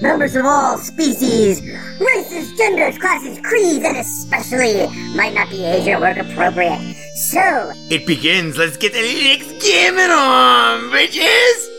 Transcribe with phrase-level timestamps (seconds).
[0.00, 1.62] members of all species,
[2.00, 6.94] races, genders, classes, creeds, and especially might not be age or work appropriate.
[7.14, 8.58] So, it begins.
[8.58, 11.72] Let's get the Linux gaming on, bitches!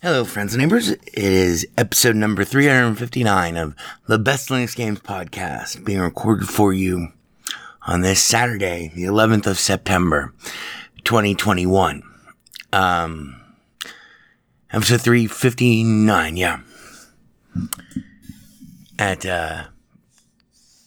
[0.00, 0.90] Hello, friends and neighbors.
[0.90, 3.74] It is episode number 359 of
[4.06, 7.08] the Best Linux Games podcast being recorded for you
[7.86, 10.32] on this Saturday, the 11th of September,
[11.04, 12.02] 2021.
[12.72, 13.40] Um,
[14.72, 16.60] episode 359, yeah.
[18.98, 19.64] At, uh,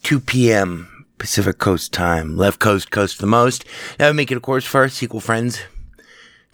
[0.04, 1.06] 2 p.m.
[1.18, 3.66] Pacific Coast time, left coast, coast the most.
[3.98, 5.60] That would make it, of course, for our SQL friends,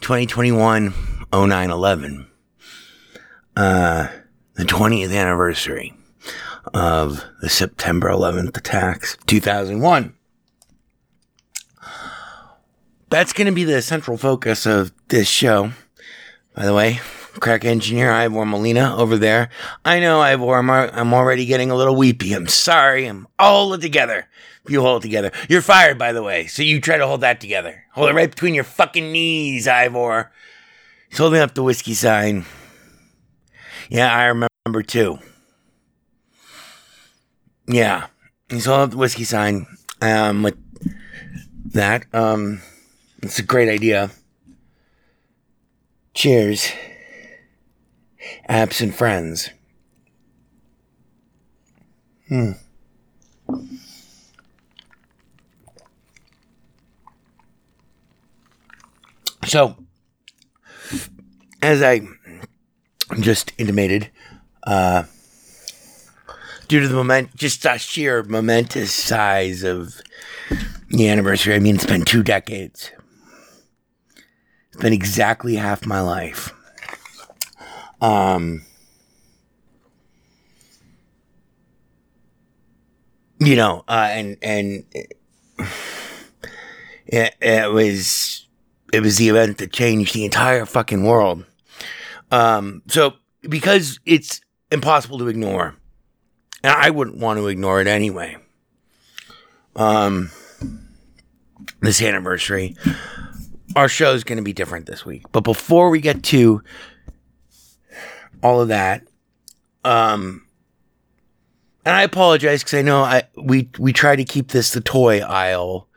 [0.01, 0.93] 2021
[1.31, 2.27] 0911
[3.57, 4.07] uh,
[4.53, 5.93] the 20th anniversary
[6.73, 10.13] of the September 11th attacks, 2001.
[13.09, 15.71] That's going to be the central focus of this show.
[16.53, 16.99] By the way,
[17.39, 19.49] crack engineer Ivor Molina over there.
[19.85, 22.33] I know, Ivor, I'm, I'm already getting a little weepy.
[22.33, 23.05] I'm sorry.
[23.05, 24.27] I'm all together.
[24.67, 25.31] You hold it together.
[25.47, 27.85] You're fired, by the way, so you try to hold that together.
[27.93, 30.31] Hold it right between your fucking knees, Ivor.
[31.09, 32.45] He's holding up the whiskey sign.
[33.89, 35.19] Yeah, I remember too.
[37.65, 38.07] Yeah,
[38.49, 39.67] he's holding up the whiskey sign.
[40.01, 40.57] Um, with
[41.71, 42.61] that, um,
[43.21, 44.11] it's a great idea.
[46.13, 46.71] Cheers,
[48.47, 49.49] absent friends.
[52.27, 52.51] Hmm.
[59.45, 59.77] So,
[61.61, 62.01] as I
[63.21, 64.09] just intimated,
[64.63, 65.03] uh,
[66.67, 70.01] due to the moment, just the sheer momentous size of
[70.89, 72.91] the anniversary, I mean, it's been two decades.
[74.79, 76.53] Been exactly half my life.
[77.99, 78.63] Um,
[83.39, 84.83] you know, uh, and, and
[87.07, 88.47] it, it was,
[88.93, 91.45] it was the event that changed the entire fucking world.
[92.31, 94.41] Um, so because it's
[94.71, 95.75] impossible to ignore,
[96.63, 98.37] and I wouldn't want to ignore it anyway.
[99.75, 100.31] Um,
[101.81, 102.75] this anniversary,
[103.77, 105.23] our show is going to be different this week.
[105.31, 106.63] But before we get to
[108.41, 109.03] all of that,
[109.83, 110.47] um,
[111.85, 115.19] and I apologize because I know I we we try to keep this the toy
[115.19, 115.87] aisle,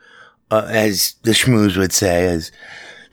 [0.51, 2.51] uh, as the schmooze would say, as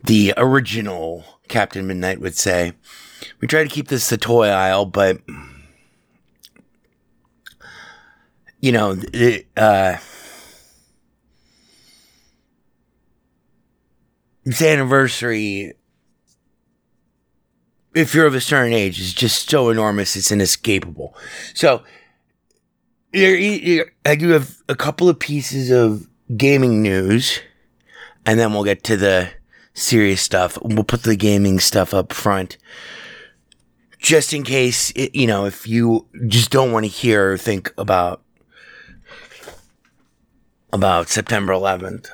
[0.05, 2.75] the original Captain Midnight would say.
[3.41, 5.19] We try to keep this the toy aisle, but
[8.61, 9.97] you know, it, uh,
[14.49, 15.75] this anniversary,
[17.95, 21.15] if you're of a certain age, is just so enormous, it's inescapable.
[21.53, 21.83] So,
[23.15, 23.85] I
[24.19, 27.41] do have a couple of pieces of gaming news,
[28.25, 29.29] and then we'll get to the
[29.75, 30.57] serious stuff.
[30.63, 32.57] We'll put the gaming stuff up front.
[33.99, 37.75] Just in case, it, you know, if you just don't want to hear or think
[37.77, 38.23] about
[40.73, 42.09] about September 11th.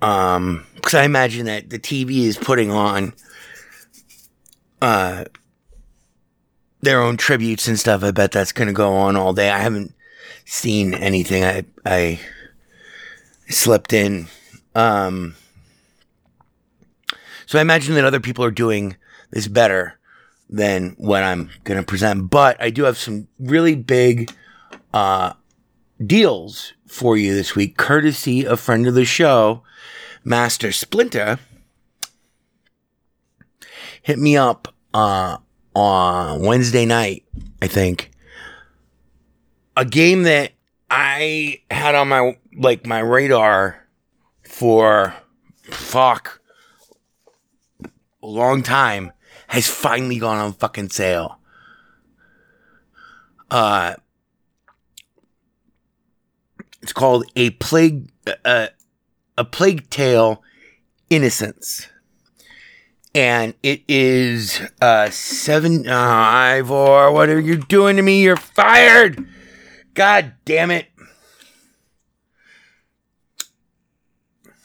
[0.00, 3.14] Um, cause I imagine that the TV is putting on,
[4.80, 5.24] uh,
[6.80, 8.04] their own tributes and stuff.
[8.04, 9.50] I bet that's going to go on all day.
[9.50, 9.94] I haven't
[10.44, 11.44] seen anything.
[11.44, 12.20] I, I
[13.48, 14.28] slept in.
[14.74, 15.34] Um,
[17.46, 18.96] so I imagine that other people are doing
[19.30, 19.98] this better
[20.48, 22.30] than what I'm going to present.
[22.30, 24.32] But I do have some really big,
[24.94, 25.32] uh,
[26.04, 29.62] deals for you this week, courtesy of friend of the show,
[30.28, 31.38] Master Splinter.
[34.02, 35.38] Hit me up uh,
[35.74, 37.24] on Wednesday night,
[37.62, 38.10] I think.
[39.76, 40.52] A game that
[40.90, 43.86] I had on my like my radar
[44.42, 45.14] for
[45.62, 46.40] fuck
[47.82, 49.12] a long time
[49.46, 51.38] has finally gone on fucking sale.
[53.50, 53.94] Uh
[56.82, 58.10] it's called a plague,
[58.44, 58.68] uh,
[59.38, 60.42] a plague tale,
[61.08, 61.88] innocence,
[63.14, 65.88] and it is uh seven.
[65.88, 68.22] Uh, Ivor, what are you doing to me?
[68.22, 69.26] You're fired.
[69.94, 70.88] God damn it.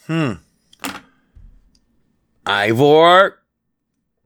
[0.08, 0.34] Hmm.
[2.46, 3.40] Ivor,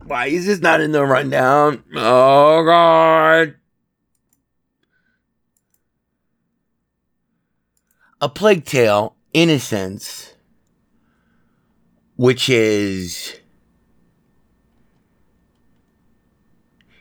[0.05, 1.83] why is this not in the rundown?
[1.95, 3.55] Oh God.
[8.19, 10.33] a plague tale innocence
[12.17, 13.39] which is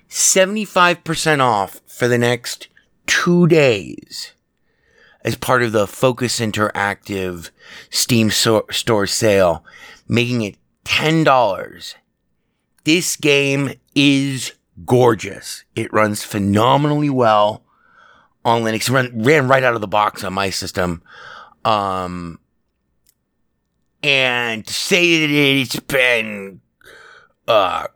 [0.09, 2.69] 75% off for the next
[3.07, 4.33] two days
[5.23, 7.51] as part of the focus interactive
[7.91, 9.65] steam so- store sale
[10.07, 11.95] making it $10
[12.85, 14.53] this game is
[14.85, 17.65] gorgeous it runs phenomenally well
[18.47, 18.89] on Linux.
[18.89, 21.03] Ran, ran right out of the box on my system.
[21.65, 22.39] Um,
[24.03, 26.61] and to say that it's been,
[27.49, 27.87] uh,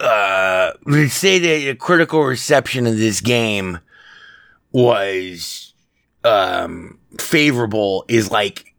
[0.00, 0.72] uh,
[1.08, 3.78] say that the critical reception of this game
[4.72, 5.74] was,
[6.24, 8.74] um, favorable is like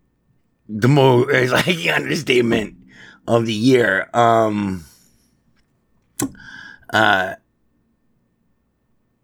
[0.67, 2.75] the mo, is like the understatement
[3.27, 4.09] of the year.
[4.13, 4.85] Um,
[6.91, 7.35] uh,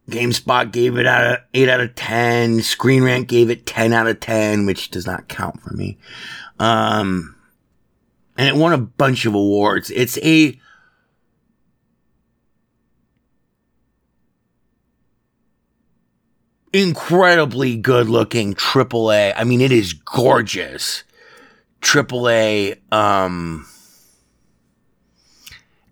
[0.09, 2.61] GameSpot gave it out of 8 out of 10.
[2.61, 5.97] Screen Rant gave it 10 out of 10, which does not count for me.
[6.59, 7.35] Um,
[8.37, 9.91] and it won a bunch of awards.
[9.91, 10.57] It's a
[16.71, 19.33] incredibly good looking AAA.
[19.35, 21.03] I mean, it is gorgeous.
[21.81, 23.67] AAA, um,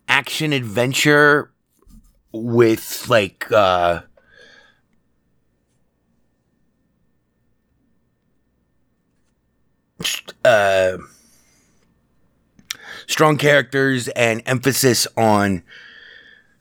[0.07, 1.51] action adventure
[2.43, 4.01] with like uh
[10.43, 10.97] uh
[13.07, 15.63] strong characters and emphasis on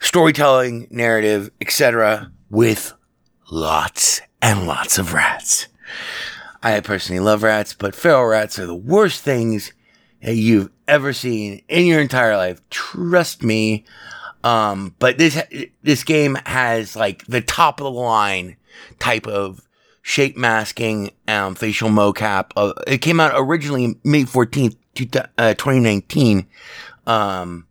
[0.00, 2.30] storytelling, narrative, etc.
[2.50, 2.92] with
[3.50, 5.68] lots and lots of rats.
[6.62, 9.72] I personally love rats, but feral rats are the worst things
[10.22, 12.60] that you've ever seen in your entire life.
[12.70, 13.84] Trust me.
[14.44, 15.42] Um, but this,
[15.82, 18.56] this game has like the top of the line
[18.98, 19.66] type of
[20.02, 22.50] shape masking, um, facial mocap.
[22.54, 25.08] Uh, it came out originally May 14th, two,
[25.38, 26.46] uh, 2019.
[27.06, 27.66] Um,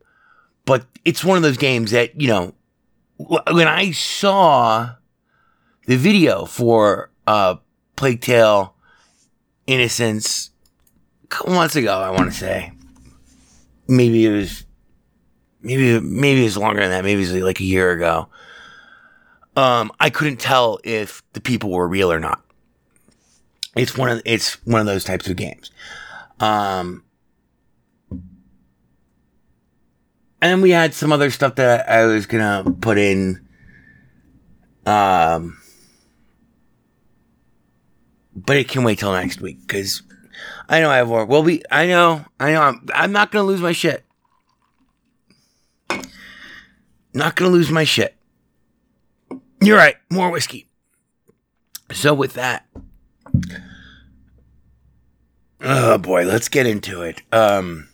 [0.66, 2.56] but it's one of those games that, you know,
[3.18, 4.96] when I saw
[5.86, 7.58] the video for, uh,
[7.96, 8.76] Plague Tale
[9.68, 10.50] Innocence
[11.24, 12.74] a couple months ago, I want to say,
[13.88, 14.66] maybe it was
[15.64, 17.04] maybe maybe it was longer than that.
[17.04, 18.28] Maybe it was like a year ago.
[19.56, 22.44] Um, I couldn't tell if the people were real or not.
[23.76, 25.72] It's one of it's one of those types of games.
[26.40, 27.04] Um,
[30.42, 33.48] and we had some other stuff that I was gonna put in
[34.86, 35.58] Um,
[38.36, 40.02] but it can wait till next week because
[40.68, 41.30] I know I have work.
[41.30, 44.04] Well, we, I know, I know, I'm, I'm not gonna lose my shit.
[47.14, 48.16] Not gonna lose my shit.
[49.62, 49.96] You're right.
[50.10, 50.68] More whiskey.
[51.92, 52.66] So with that,
[55.62, 57.22] oh boy, let's get into it.
[57.32, 57.90] Um,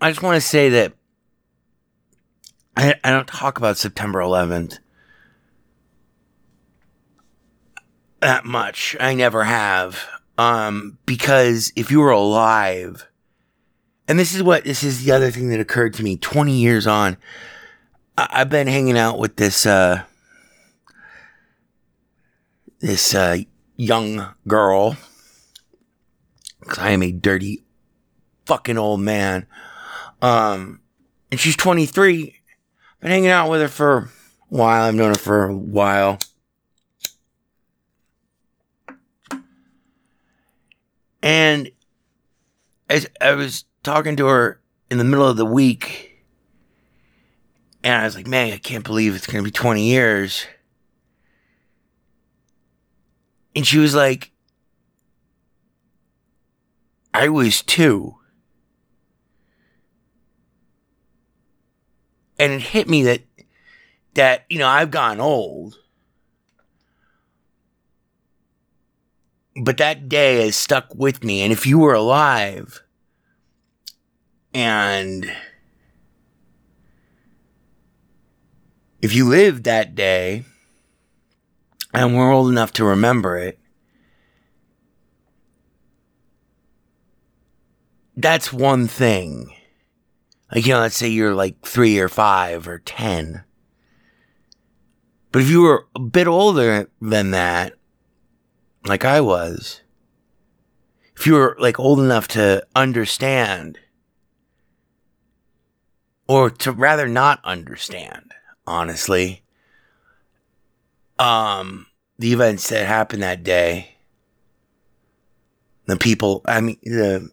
[0.00, 0.92] I just want to say that
[2.76, 4.78] I, I don't talk about September 11th
[8.22, 8.96] that much.
[8.98, 10.08] I never have.
[10.38, 13.06] Um, because if you were alive,
[14.12, 16.86] and this is what this is the other thing that occurred to me 20 years
[16.86, 17.16] on.
[18.18, 20.02] I, I've been hanging out with this uh
[22.80, 23.38] this uh
[23.76, 24.98] young girl.
[26.66, 27.62] Cause I am a dirty
[28.44, 29.46] fucking old man.
[30.20, 30.82] Um
[31.30, 32.38] and she's 23.
[33.00, 34.08] Been hanging out with her for a
[34.50, 34.88] while.
[34.88, 36.18] I've known her for a while.
[41.22, 41.70] And
[42.90, 44.60] as I was talking to her
[44.90, 46.12] in the middle of the week,
[47.84, 50.46] and I was like, man, I can't believe it's going to be 20 years.
[53.54, 54.30] And she was like,
[57.12, 58.16] I was two.
[62.38, 63.22] And it hit me that,
[64.14, 65.76] that, you know, I've gotten old.
[69.54, 71.42] But that day has stuck with me.
[71.42, 72.81] And if you were alive,
[74.54, 75.32] and
[79.00, 80.44] if you lived that day
[81.92, 83.58] and were old enough to remember it,
[88.16, 89.52] that's one thing.
[90.54, 93.44] Like, you know, let's say you're like three or five or 10.
[95.32, 97.72] But if you were a bit older than that,
[98.84, 99.80] like I was,
[101.16, 103.78] if you were like old enough to understand
[106.32, 108.32] or to rather not understand,
[108.66, 109.42] honestly,
[111.18, 111.86] um,
[112.18, 113.96] the events that happened that day,
[115.84, 117.30] the people, I mean, the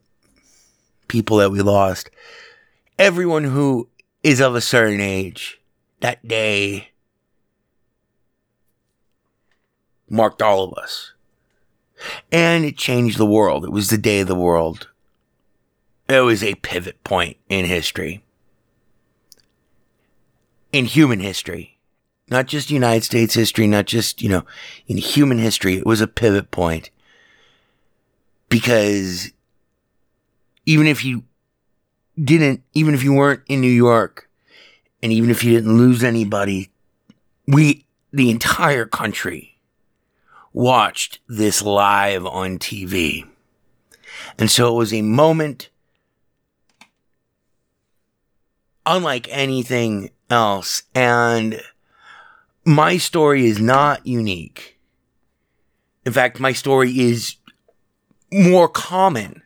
[1.07, 2.09] people that we lost,
[2.97, 3.87] everyone who
[4.21, 5.61] is of a certain age
[6.01, 6.89] that day
[10.09, 11.13] marked all of us.
[12.33, 13.63] And it changed the world.
[13.63, 14.89] It was the day of the world.
[16.09, 18.23] It was a pivot point in history
[20.71, 21.77] in human history,
[22.29, 24.45] not just United States history, not just, you know,
[24.87, 26.89] in human history, it was a pivot point
[28.49, 29.31] because
[30.65, 31.23] even if you
[32.21, 34.29] didn't, even if you weren't in New York
[35.01, 36.69] and even if you didn't lose anybody,
[37.47, 39.59] we, the entire country
[40.53, 43.27] watched this live on TV.
[44.37, 45.69] And so it was a moment
[48.85, 50.83] unlike anything else.
[50.93, 51.61] And
[52.65, 54.79] my story is not unique.
[56.05, 57.35] In fact, my story is
[58.31, 59.41] more common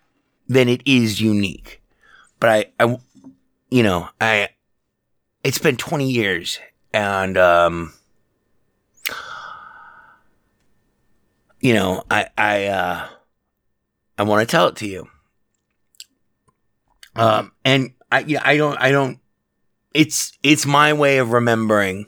[0.47, 1.81] than it is unique.
[2.39, 2.97] But I, I,
[3.69, 4.49] you know, I,
[5.43, 6.59] it's been 20 years
[6.93, 7.93] and, um,
[11.59, 13.07] you know, I, I, uh,
[14.17, 15.07] I want to tell it to you.
[17.15, 19.19] Um, and I, yeah, I don't, I don't
[19.93, 22.07] it's it's my way of remembering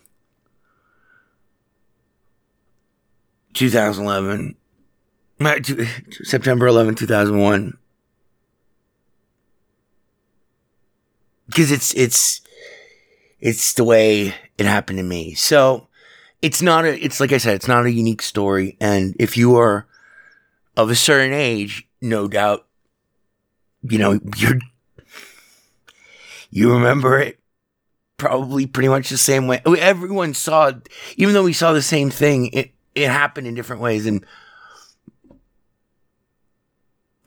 [3.53, 4.55] 2011
[6.23, 7.77] September 11 2001
[11.47, 12.41] because it's it's
[13.39, 15.33] it's the way it happened to me.
[15.35, 15.87] So
[16.41, 18.77] it's not a it's like i said it's not a unique story.
[18.79, 19.85] And if you are
[20.75, 22.65] of a certain age no doubt
[23.83, 24.59] you know you're
[26.49, 27.39] you remember it
[28.17, 29.61] probably pretty much the same way.
[29.65, 30.71] Everyone saw,
[31.17, 34.05] even though we saw the same thing, it it happened in different ways.
[34.05, 34.25] And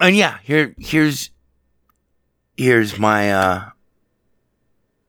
[0.01, 1.31] and yeah, here here's
[2.57, 3.71] here's my uh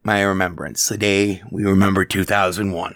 [0.04, 0.88] my remembrance.
[0.88, 2.96] The day we remember 2001.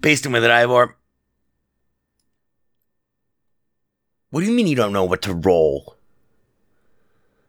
[0.00, 0.96] Based on with it, Ivor.
[4.30, 5.96] What do you mean you don't know what to roll?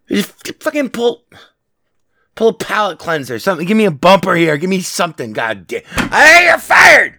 [0.07, 1.23] Just fucking pull.
[2.39, 3.67] Pull a palate cleanser, something.
[3.67, 4.55] Give me a bumper here.
[4.55, 5.34] Give me something.
[5.34, 5.84] God damn.
[6.10, 7.15] Hey, you're fired!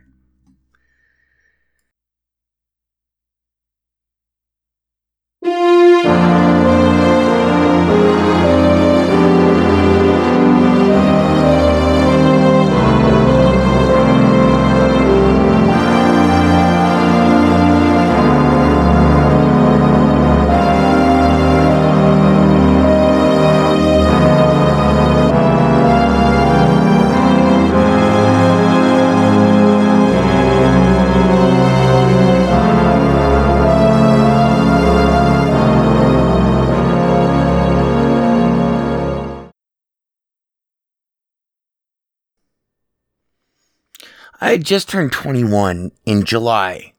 [44.40, 46.94] I had just turned 21 in July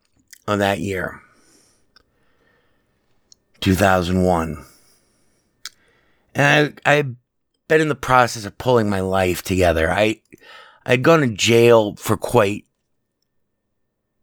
[0.47, 1.21] of that year,
[3.61, 4.63] 2001.
[6.35, 7.15] And I, I've
[7.67, 9.89] been in the process of pulling my life together.
[9.89, 10.21] I,
[10.85, 12.65] I'd gone to jail for quite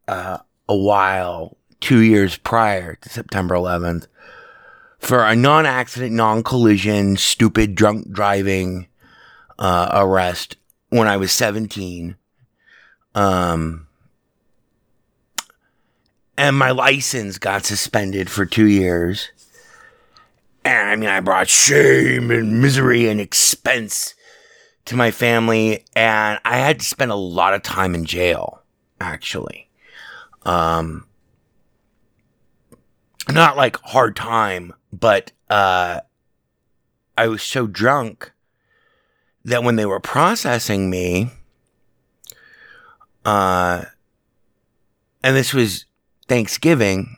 [0.07, 4.07] uh, a while, two years prior to September 11th,
[5.01, 8.87] for a non accident, non collision, stupid drunk driving
[9.59, 10.57] uh, arrest
[10.91, 12.17] when I was 17.
[13.19, 13.89] Um,
[16.37, 19.31] and my license got suspended for two years.
[20.65, 24.15] And I mean, I brought shame and misery and expense
[24.85, 28.63] to my family, and I had to spend a lot of time in jail,
[29.01, 29.69] actually.
[30.45, 31.05] Um,
[33.29, 36.03] not like hard time, but uh,
[37.17, 38.31] I was so drunk
[39.45, 41.33] that when they were processing me,
[43.25, 43.85] uh,
[45.23, 45.85] and this was
[46.29, 47.17] Thanksgiving,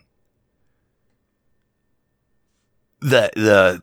[3.01, 3.83] the the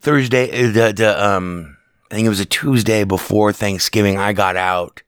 [0.00, 1.76] Thursday, the the um,
[2.10, 4.18] I think it was a Tuesday before Thanksgiving.
[4.18, 5.02] I got out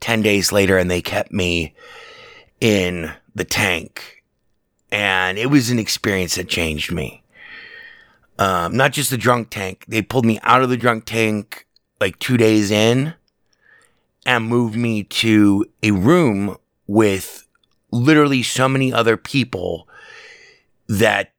[0.00, 1.74] ten days later, and they kept me
[2.60, 4.22] in the tank,
[4.90, 7.22] and it was an experience that changed me.
[8.38, 9.84] Um, not just the drunk tank.
[9.86, 11.66] They pulled me out of the drunk tank
[12.00, 13.14] like two days in
[14.24, 17.46] and moved me to a room with
[17.90, 19.88] literally so many other people
[20.88, 21.32] that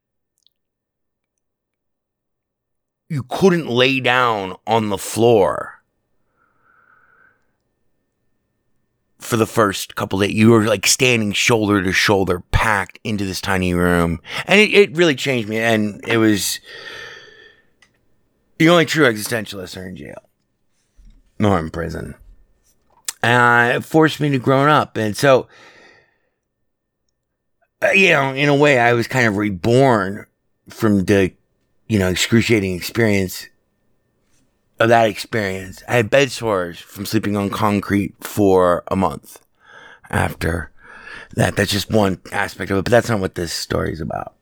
[3.09, 5.83] you couldn't lay down on the floor
[9.19, 10.33] for the first couple days.
[10.33, 14.19] You were like standing shoulder to shoulder, packed into this tiny room.
[14.45, 15.57] And it, it really changed me.
[15.57, 16.59] And it was
[18.57, 20.29] the only true existentialists are in jail
[21.39, 22.15] or in prison.
[23.23, 24.97] And it forced me to grow up.
[24.97, 25.47] And so,
[27.81, 30.25] uh, you know, in a way, I was kind of reborn
[30.69, 31.31] from the,
[31.87, 33.47] you know, excruciating experience
[34.77, 35.81] of that experience.
[35.87, 39.41] I had bed sores from sleeping on concrete for a month
[40.09, 40.71] after
[41.35, 41.55] that.
[41.55, 44.33] That's just one aspect of it, but that's not what this story is about.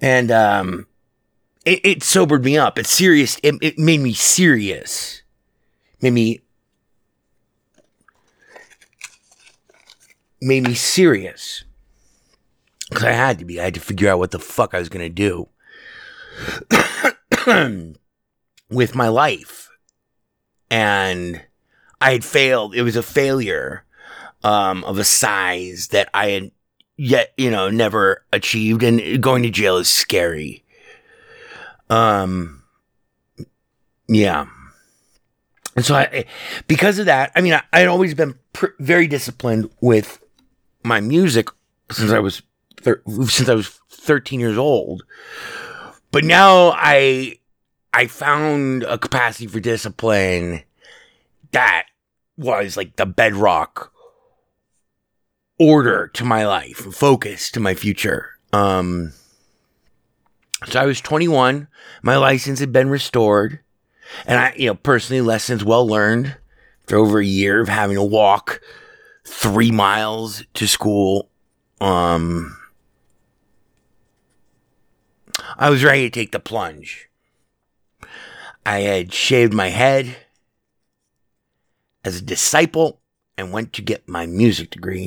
[0.00, 0.86] And, um,
[1.64, 2.78] it, it sobered me up.
[2.78, 3.38] It's serious.
[3.42, 5.22] It, it made me serious.
[6.00, 6.40] Made me
[10.40, 11.64] made me serious.
[12.88, 13.60] Because I had to be.
[13.60, 15.48] I had to figure out what the fuck I was going to do
[18.70, 19.68] with my life.
[20.70, 21.42] And
[22.00, 22.74] I had failed.
[22.74, 23.84] It was a failure
[24.42, 26.50] um, of a size that I had
[26.96, 28.82] yet, you know, never achieved.
[28.82, 30.64] And going to jail is scary.
[31.88, 32.64] Um,
[34.08, 34.46] yeah.
[35.76, 36.24] And so I,
[36.66, 40.19] because of that, I mean, I, had always been pr- very disciplined with
[40.82, 41.48] my music
[41.90, 42.42] since I was
[42.80, 45.02] thir- since I was 13 years old.
[46.12, 47.38] But now I
[47.92, 50.62] I found a capacity for discipline
[51.52, 51.86] that
[52.36, 53.92] was like the bedrock
[55.58, 58.30] order to my life, focus to my future.
[58.52, 59.12] Um
[60.66, 61.68] so I was 21,
[62.02, 63.60] my license had been restored,
[64.26, 66.36] and I, you know, personally lessons well learned
[66.86, 68.60] for over a year of having to walk
[69.30, 71.30] three miles to school.
[71.80, 72.58] Um,
[75.56, 77.08] I was ready to take the plunge.
[78.66, 80.16] I had shaved my head
[82.04, 83.00] as a disciple
[83.38, 85.06] and went to get my music degree.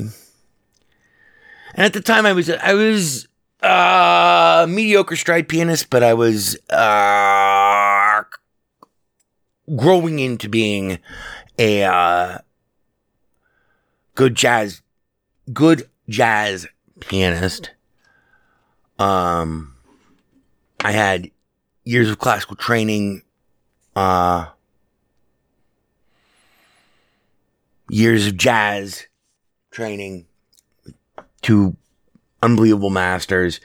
[1.74, 3.28] And at the time, I was I was
[3.62, 8.22] uh, mediocre stride pianist, but I was uh,
[9.76, 10.98] growing into being
[11.58, 12.38] a uh,
[14.14, 14.82] good jazz,
[15.52, 16.66] good jazz
[17.00, 17.70] pianist.
[18.98, 19.74] Um,
[20.80, 21.30] I had
[21.84, 23.22] years of classical training,
[23.96, 24.46] uh,
[27.88, 29.06] years of jazz
[29.70, 30.26] training,
[31.42, 31.76] two
[32.42, 33.60] unbelievable masters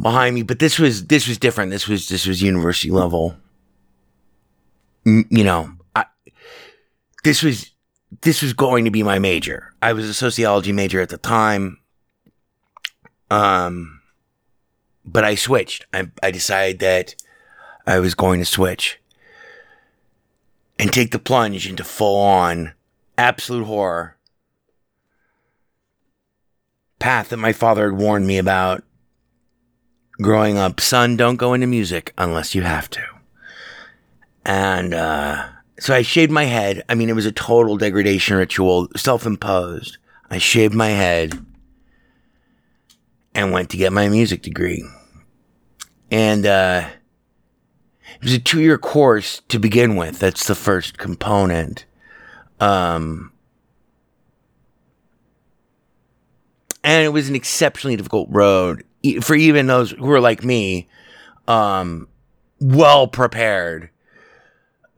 [0.00, 0.42] behind me.
[0.42, 1.70] But this was this was different.
[1.70, 3.36] This was this was university level.
[5.04, 6.06] You know, I,
[7.22, 7.73] this was
[8.22, 9.72] this was going to be my major.
[9.82, 11.78] I was a sociology major at the time.
[13.30, 14.00] Um,
[15.04, 15.86] but I switched.
[15.92, 17.14] I, I decided that
[17.86, 19.00] I was going to switch
[20.78, 22.72] and take the plunge into full on
[23.16, 24.16] absolute horror
[26.98, 28.82] path that my father had warned me about
[30.20, 30.80] growing up.
[30.80, 33.02] Son, don't go into music unless you have to.
[34.46, 36.82] And, uh, so I shaved my head.
[36.88, 39.98] I mean, it was a total degradation ritual, self imposed.
[40.30, 41.44] I shaved my head
[43.34, 44.84] and went to get my music degree.
[46.10, 46.88] And uh,
[48.16, 50.18] it was a two year course to begin with.
[50.18, 51.86] That's the first component.
[52.60, 53.32] Um,
[56.84, 58.84] and it was an exceptionally difficult road
[59.22, 60.88] for even those who are like me,
[61.48, 62.08] um,
[62.60, 63.90] well prepared.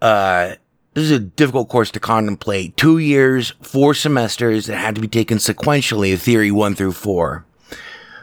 [0.03, 0.57] Uh,
[0.97, 2.75] this is a difficult course to contemplate.
[2.79, 7.45] Two years, four semesters that had to be taken sequentially, theory one through four.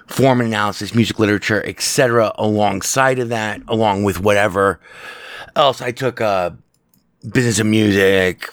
[0.07, 2.33] Form analysis, music literature, etc.
[2.35, 4.79] Alongside of that, along with whatever
[5.55, 6.49] else I took, uh,
[7.31, 8.51] business of music,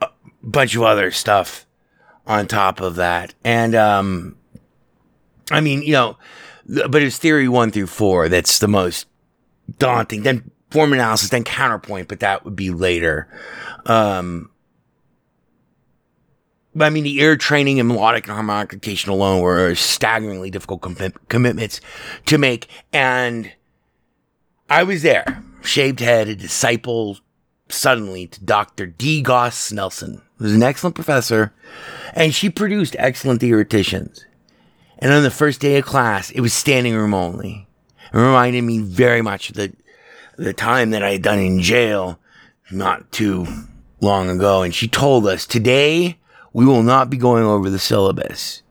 [0.00, 0.08] a
[0.42, 1.64] bunch of other stuff
[2.26, 3.32] on top of that.
[3.44, 4.36] And, um,
[5.52, 6.18] I mean, you know,
[6.66, 9.06] but it's theory one through four that's the most
[9.78, 10.24] daunting.
[10.24, 13.28] Then form analysis, then counterpoint, but that would be later.
[13.86, 14.50] Um,
[16.74, 20.80] but I mean, the ear training and melodic and harmonic dictation alone were staggeringly difficult
[20.80, 20.96] com-
[21.28, 21.80] commitments
[22.26, 22.68] to make.
[22.92, 23.52] And
[24.70, 27.18] I was there, shaved head, a disciple
[27.68, 28.86] suddenly to Dr.
[28.86, 29.22] D.
[29.22, 31.52] Goss Nelson, who was an excellent professor,
[32.14, 34.24] and she produced excellent theoreticians.
[34.98, 37.66] And on the first day of class, it was standing room only.
[38.12, 39.72] It reminded me very much of the,
[40.42, 42.18] the time that I had done in jail
[42.70, 43.46] not too
[44.00, 44.62] long ago.
[44.62, 46.18] And she told us today
[46.52, 48.62] we will not be going over the syllabus.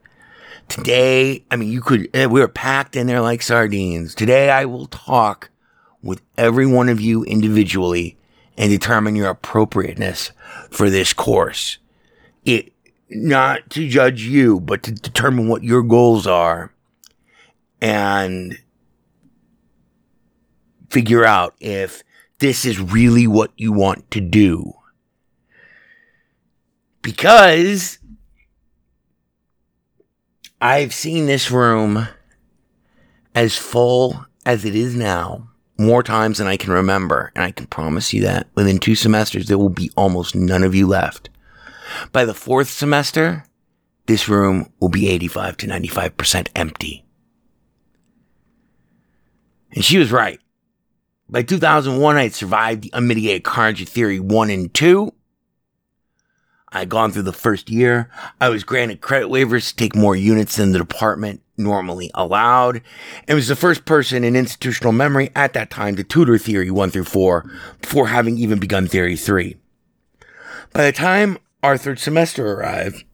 [0.67, 4.15] Today, I mean, you could, eh, we were packed in there like sardines.
[4.15, 5.49] Today I will talk
[6.01, 8.17] with every one of you individually
[8.57, 10.31] and determine your appropriateness
[10.69, 11.77] for this course.
[12.45, 12.73] It,
[13.09, 16.73] not to judge you, but to determine what your goals are
[17.81, 18.57] and
[20.91, 22.03] figure out if
[22.39, 24.73] this is really what you want to do.
[27.01, 27.97] Because
[30.59, 32.07] I've seen this room
[33.33, 37.31] as full as it is now more times than I can remember.
[37.35, 40.75] And I can promise you that within two semesters, there will be almost none of
[40.75, 41.29] you left.
[42.11, 43.45] By the fourth semester,
[44.05, 47.05] this room will be 85 to 95% empty.
[49.73, 50.39] And she was right.
[51.31, 55.13] By 2001, I had survived the unmitigated carnage theory one and two.
[56.73, 58.11] I had gone through the first year.
[58.41, 62.81] I was granted credit waivers to take more units than the department normally allowed.
[63.29, 66.91] And was the first person in institutional memory at that time to tutor theory one
[66.91, 67.49] through four
[67.81, 69.55] before having even begun theory three.
[70.73, 73.05] By the time our third semester arrived,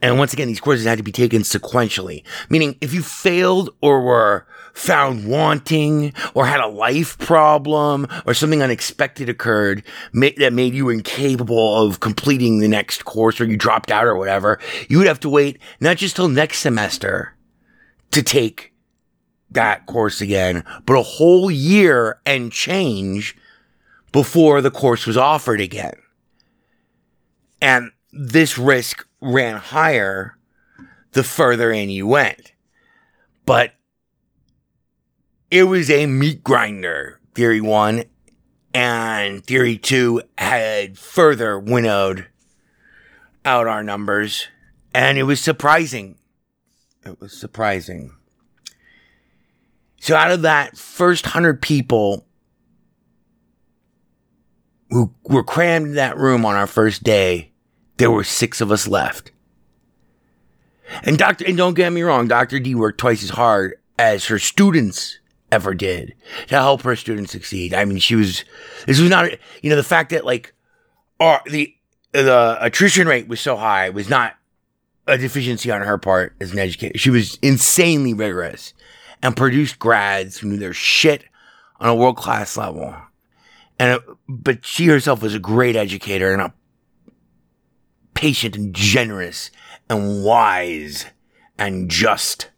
[0.00, 4.02] and once again, these courses had to be taken sequentially, meaning if you failed or
[4.02, 10.88] were found wanting or had a life problem or something unexpected occurred that made you
[10.88, 15.20] incapable of completing the next course or you dropped out or whatever, you would have
[15.20, 17.36] to wait not just till next semester
[18.10, 18.72] to take
[19.50, 23.36] that course again, but a whole year and change
[24.12, 25.94] before the course was offered again.
[27.60, 30.36] And this risk ran higher
[31.12, 32.52] the further in you went.
[33.46, 33.72] But
[35.50, 38.04] it was a meat grinder, Theory 1,
[38.74, 42.26] and Theory 2 had further winnowed
[43.44, 44.48] out our numbers,
[44.94, 46.16] and it was surprising.
[47.04, 48.12] It was surprising.
[50.00, 52.26] So, out of that first 100 people
[54.90, 57.53] who were crammed in that room on our first day,
[57.96, 59.30] there were six of us left.
[61.02, 61.46] And Dr.
[61.46, 62.60] and don't get me wrong, Dr.
[62.60, 65.18] D worked twice as hard as her students
[65.50, 66.14] ever did
[66.48, 67.72] to help her students succeed.
[67.74, 68.44] I mean, she was,
[68.86, 69.30] this was not,
[69.62, 70.52] you know, the fact that like,
[71.20, 71.74] our, the,
[72.12, 74.36] the attrition rate was so high was not
[75.06, 76.98] a deficiency on her part as an educator.
[76.98, 78.74] She was insanely rigorous
[79.22, 81.24] and produced grads who knew their shit
[81.80, 82.94] on a world class level.
[83.78, 86.52] And, but she herself was a great educator and a
[88.14, 89.50] patient and generous
[89.88, 91.06] and wise
[91.58, 92.50] and just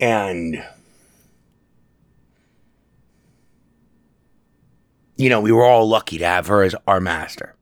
[0.00, 0.64] and
[5.16, 7.54] you know we were all lucky to have her as our master.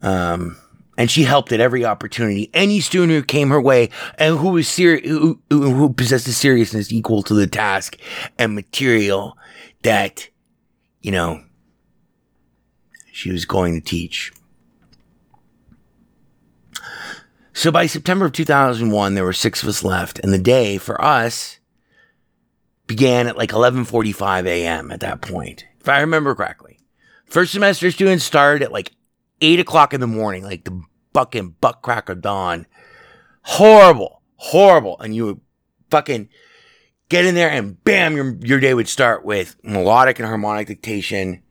[0.00, 0.56] Um
[0.98, 2.50] and she helped at every opportunity.
[2.52, 6.92] Any student who came her way and who was serious who, who, possessed a seriousness
[6.92, 7.96] equal to the task
[8.38, 9.36] and material
[9.82, 10.28] that
[11.00, 11.42] you know
[13.10, 14.32] she was going to teach
[17.54, 21.02] So by September of 2001, there were six of us left, and the day for
[21.02, 21.58] us
[22.86, 24.90] began at like 11:45 a.m.
[24.90, 26.78] At that point, if I remember correctly,
[27.32, 28.92] First semester students started at like
[29.40, 30.82] eight o'clock in the morning, like the
[31.14, 32.66] fucking butt crack of dawn.
[33.40, 35.00] Horrible, horrible.
[35.00, 35.40] And you would
[35.90, 36.28] fucking
[37.08, 41.42] get in there and bam, your, your day would start with melodic and harmonic dictation.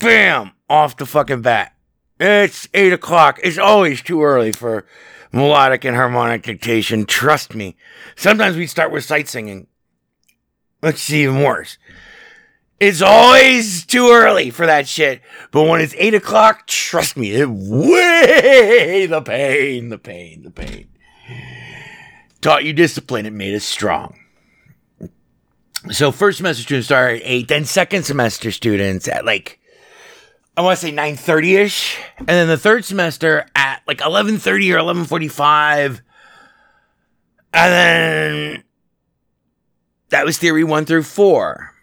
[0.00, 1.72] Bam, off the fucking bat.
[2.20, 3.40] It's eight o'clock.
[3.42, 4.84] It's always too early for
[5.32, 7.06] melodic and harmonic dictation.
[7.06, 7.76] Trust me.
[8.14, 9.66] Sometimes we'd start with sight singing.
[10.82, 11.78] Let's see even worse.
[12.78, 15.22] It's always too early for that shit.
[15.50, 20.88] But when it's eight o'clock, trust me, it way the pain, the pain, the pain.
[22.42, 24.18] Taught you discipline, it made us strong.
[25.90, 29.59] So first semester students start at eight, then second semester students at like
[30.56, 36.02] I want to say 9:30ish, and then the third semester at like 11:30 or 11:45.
[37.52, 38.64] And then
[40.10, 41.74] that was theory 1 through 4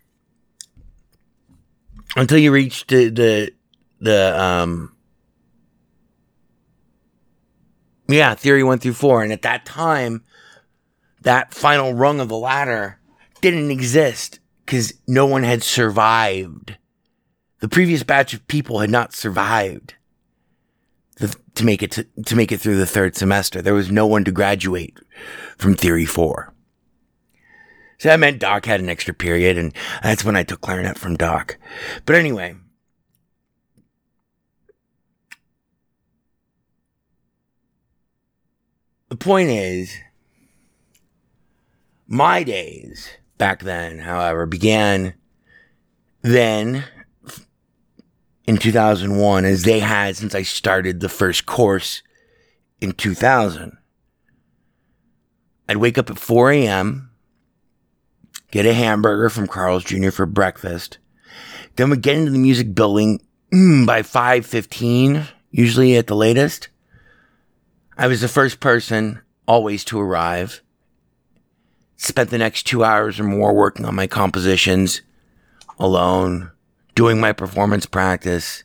[2.18, 3.52] until you reach the the
[4.00, 4.96] the um
[8.08, 9.24] yeah theory one through four.
[9.24, 10.24] And at that time
[11.22, 13.00] that final rung of the ladder
[13.42, 16.78] didn't exist because no one had survived
[17.60, 19.96] the previous batch of people had not survived
[21.18, 24.06] the, to make it to, to make it through the third semester there was no
[24.06, 24.98] one to graduate
[25.58, 26.54] from theory four
[27.98, 31.16] so that meant Doc had an extra period, and that's when I took clarinet from
[31.16, 31.58] Doc.
[32.06, 32.56] But anyway.
[39.10, 39.96] The point is,
[42.08, 45.14] my days back then, however, began
[46.22, 46.84] then
[48.48, 52.02] in 2001 as they had since I started the first course
[52.82, 53.78] in 2000.
[55.70, 57.08] I'd wake up at 4 a.m
[58.52, 60.12] get a hamburger from Carl's Jr.
[60.12, 60.98] for breakfast.
[61.76, 63.22] Then we'd get into the music building
[63.54, 66.70] mm, by 5.15, usually at the latest.
[67.98, 70.62] I was the first person always to arrive.
[71.98, 75.02] Spent the next two hours or more working on my compositions
[75.80, 76.52] alone,
[76.98, 78.64] doing my performance practice,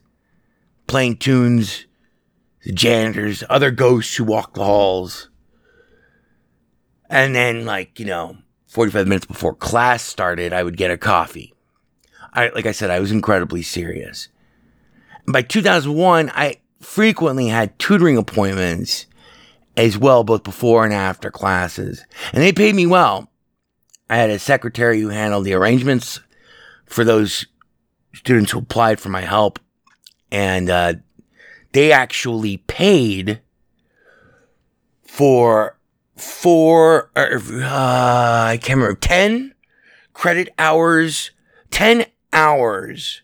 [0.87, 1.85] playing tunes,
[2.65, 5.29] the janitors, other ghosts who walk the halls.
[7.11, 11.53] And then, like, you know, 45 minutes before class started, I would get a coffee.
[12.33, 14.29] I, like I said, I was incredibly serious.
[15.29, 19.05] By 2001, I frequently had tutoring appointments
[19.77, 22.03] as well, both before and after classes.
[22.33, 23.31] And they paid me well.
[24.09, 26.21] I had a secretary who handled the arrangements
[26.87, 27.47] for those
[28.15, 29.59] students who applied for my help.
[30.31, 30.95] And uh,
[31.73, 33.41] they actually paid
[35.03, 35.79] for
[36.17, 37.29] four, uh,
[37.71, 39.55] I can't remember, 10
[40.15, 41.31] credit hours,
[41.71, 43.23] 10 hours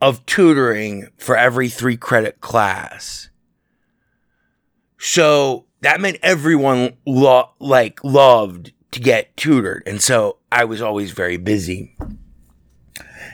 [0.00, 3.30] of tutoring for every three credit class.
[4.98, 9.82] So that meant everyone lo- like loved to get tutored.
[9.86, 11.96] And so I was always very busy.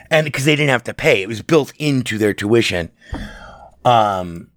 [0.09, 2.91] And because they didn't have to pay, it was built into their tuition.
[3.83, 4.49] Um,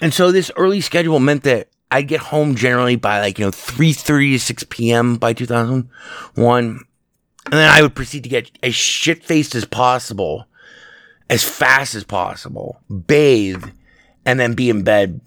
[0.00, 3.50] and so this early schedule meant that I'd get home generally by like, you know,
[3.50, 5.16] 3.30 to 6 p.m.
[5.16, 6.80] by 2001.
[7.46, 10.46] And then I would proceed to get as shit faced as possible,
[11.28, 13.64] as fast as possible, bathe,
[14.24, 15.20] and then be in bed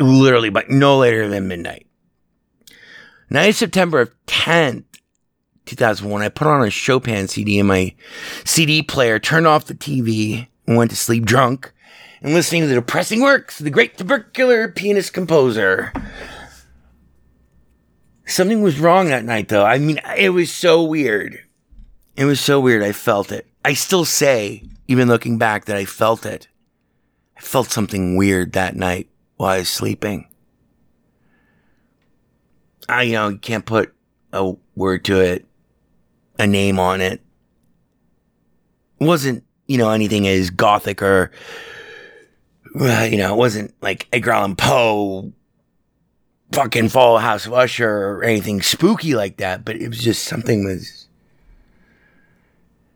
[0.00, 1.86] literally by no later than midnight.
[3.30, 4.84] Night of September 10th,
[5.68, 7.94] 2001, I put on a Chopin CD in my
[8.44, 11.72] CD player, turned off the TV, and went to sleep drunk
[12.22, 15.92] and listening to the depressing works of the great tubercular pianist composer.
[18.26, 19.64] Something was wrong that night, though.
[19.64, 21.42] I mean, it was so weird.
[22.16, 22.82] It was so weird.
[22.82, 23.46] I felt it.
[23.64, 26.48] I still say, even looking back, that I felt it.
[27.36, 30.26] I felt something weird that night while I was sleeping.
[32.88, 33.94] I, you know, can't put
[34.32, 35.46] a word to it,
[36.38, 37.20] a name on it.
[39.00, 41.30] Wasn't, you know, anything as gothic or
[42.80, 45.32] uh, you know, it wasn't like Edgar Allan Poe
[46.52, 50.64] fucking Fall House of Usher or anything spooky like that, but it was just something
[50.64, 51.08] was.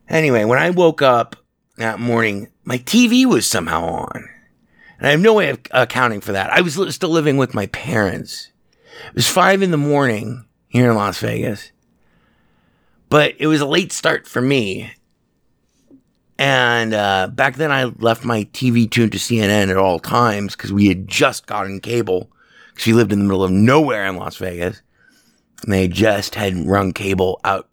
[0.09, 1.37] Anyway, when I woke up
[1.77, 4.29] that morning, my TV was somehow on.
[4.99, 6.51] And I have no way of accounting for that.
[6.51, 8.51] I was still living with my parents.
[9.09, 11.72] It was five in the morning here in Las Vegas.
[13.13, 14.91] But it was a late start for me.
[16.39, 20.73] And uh, back then, I left my TV tuned to CNN at all times because
[20.73, 22.33] we had just gotten cable
[22.71, 24.81] because we lived in the middle of nowhere in Las Vegas.
[25.63, 27.69] And they just had run cable out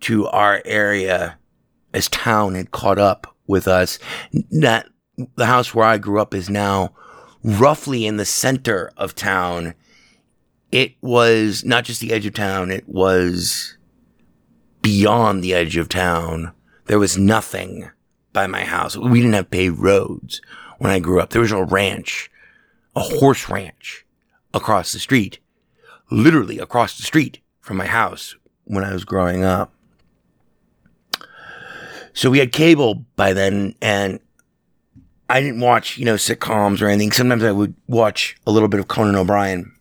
[0.00, 1.36] to our area
[1.92, 3.98] as town had caught up with us.
[4.52, 4.88] That
[5.34, 6.94] the house where I grew up is now
[7.44, 9.74] roughly in the center of town.
[10.72, 13.75] It was not just the edge of town, it was
[14.86, 16.52] beyond the edge of town.
[16.84, 17.90] There was nothing
[18.32, 18.96] by my house.
[18.96, 20.40] We didn't have paved roads
[20.78, 21.30] when I grew up.
[21.30, 22.30] There was a ranch,
[22.94, 24.06] a horse ranch
[24.54, 25.40] across the street,
[26.08, 29.74] literally across the street from my house when I was growing up.
[32.12, 34.20] So we had cable by then and
[35.28, 37.10] I didn't watch, you know, sitcoms or anything.
[37.10, 39.72] Sometimes I would watch a little bit of Conan O'Brien.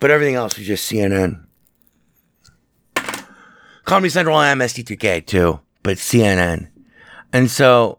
[0.00, 1.43] But everything else was just CNN.
[3.84, 6.68] Comedy Central and MST3K too, but CNN.
[7.32, 7.98] And so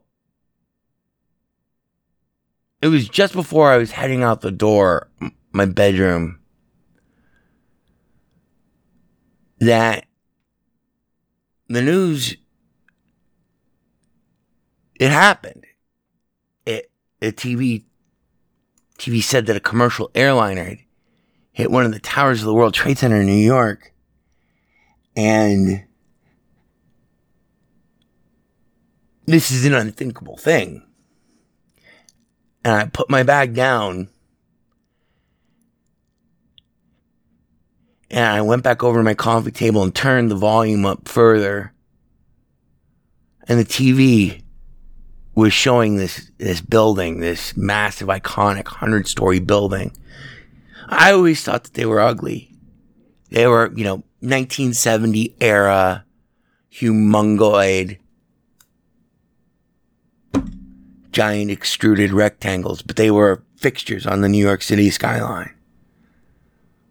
[2.81, 5.09] it was just before I was heading out the door,
[5.51, 6.39] my bedroom,
[9.59, 10.05] that
[11.67, 12.35] the news
[14.99, 15.65] it happened.
[16.65, 17.83] It the TV
[18.97, 20.79] TV said that a commercial airliner had
[21.51, 23.93] hit one of the towers of the World Trade Center in New York,
[25.15, 25.85] and
[29.25, 30.83] this is an unthinkable thing.
[32.63, 34.09] And I put my bag down.
[38.09, 41.73] And I went back over to my coffee table and turned the volume up further.
[43.47, 44.41] And the TV
[45.35, 49.95] was showing this this building, this massive, iconic hundred story building.
[50.87, 52.54] I always thought that they were ugly.
[53.35, 56.05] They were, you know, 1970 era,
[56.71, 57.97] humongoid,
[61.11, 65.53] giant extruded rectangles, but they were fixtures on the New York City skyline.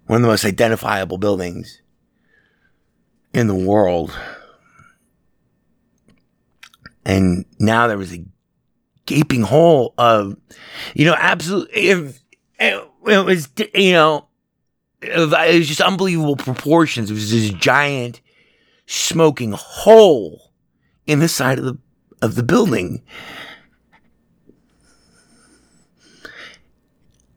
[0.07, 1.81] One of the most identifiable buildings
[3.33, 4.15] in the world.
[7.07, 8.23] And now there was a
[9.07, 10.37] gaping hole of,
[10.93, 11.71] you know, absolute.
[11.73, 12.21] If
[12.59, 14.29] it, it was, you know,
[15.05, 17.11] it was, just unbelievable proportions.
[17.11, 18.21] It was this giant
[18.87, 20.53] smoking hole
[21.07, 21.79] in the side of the
[22.23, 23.03] of the building.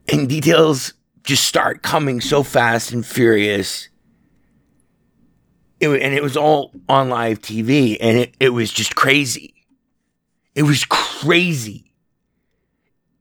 [0.09, 3.89] And details just start coming so fast and furious.
[5.79, 9.53] It, and it was all on live TV, and it, it was just crazy.
[10.55, 11.91] It was crazy.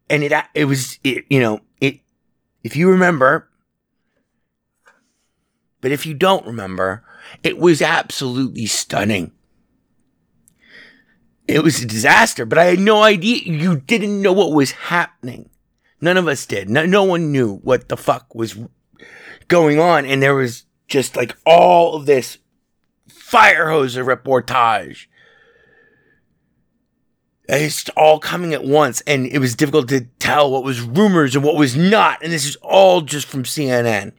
[0.08, 2.00] And it, it was, it, you know, it,
[2.62, 3.50] if you remember,
[5.86, 7.04] but if you don't remember,
[7.44, 9.30] it was absolutely stunning.
[11.46, 13.42] It was a disaster, but I had no idea.
[13.44, 15.48] You didn't know what was happening.
[16.00, 16.68] None of us did.
[16.68, 18.58] No, no one knew what the fuck was
[19.46, 20.06] going on.
[20.06, 22.38] And there was just like all of this
[23.08, 25.06] fire hose of reportage.
[27.48, 31.44] It's all coming at once, and it was difficult to tell what was rumors and
[31.44, 32.24] what was not.
[32.24, 34.14] And this is all just from CNN.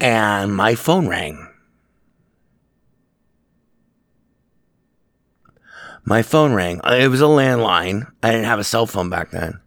[0.00, 1.48] And my phone rang.
[6.04, 6.80] My phone rang.
[6.84, 8.10] It was a landline.
[8.22, 9.60] I didn't have a cell phone back then.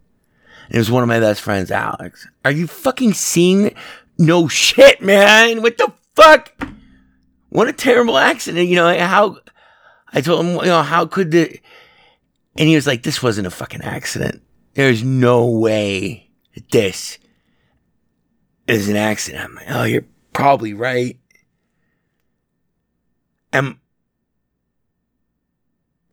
[0.69, 2.27] It was one of my best friends, Alex.
[2.43, 3.73] Are you fucking seeing?
[4.17, 5.61] No shit, man.
[5.61, 6.51] What the fuck?
[7.49, 8.67] What a terrible accident.
[8.67, 9.37] You know, how
[10.11, 11.59] I told him, you know, how could the
[12.57, 14.41] and he was like, This wasn't a fucking accident.
[14.73, 16.29] There's no way
[16.71, 17.17] this
[18.67, 19.43] is an accident.
[19.43, 21.17] I'm like, Oh, you're probably right.
[23.53, 23.77] And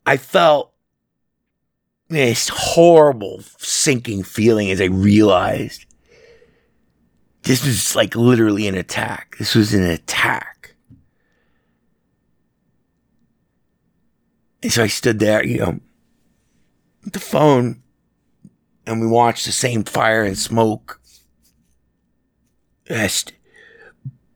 [0.05, 0.71] I felt
[2.09, 5.85] this horrible sinking feeling as I realized
[7.43, 9.35] this was like literally an attack.
[9.37, 10.75] This was an attack.
[14.61, 15.79] And so I stood there, you know,
[17.03, 17.83] with the phone,
[18.85, 21.01] and we watched the same fire and smoke
[22.85, 23.33] just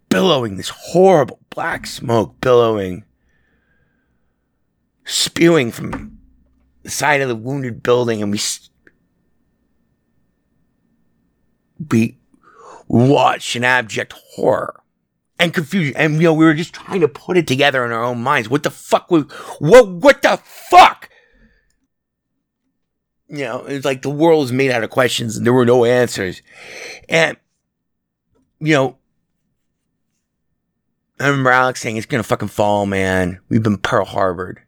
[0.09, 3.03] billowing, this horrible black smoke billowing,
[5.05, 6.19] spewing from
[6.83, 8.39] the side of the wounded building, and we
[11.89, 12.17] we
[12.87, 14.81] watched in abject horror
[15.39, 18.03] and confusion, and you know we were just trying to put it together in our
[18.03, 18.49] own minds.
[18.49, 19.23] What the fuck was
[19.59, 19.87] what?
[19.89, 21.09] What the fuck?
[23.29, 25.83] You know, it's like the world was made out of questions, and there were no
[25.83, 26.41] answers,
[27.09, 27.35] and
[28.59, 28.97] you know.
[31.19, 33.39] I remember Alex saying, it's gonna fucking fall, man.
[33.49, 34.61] We've been Pearl Harbored.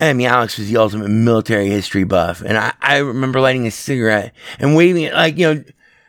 [0.00, 3.70] I mean, Alex was the ultimate military history buff, and I, I remember lighting a
[3.70, 5.64] cigarette and waving it like you know,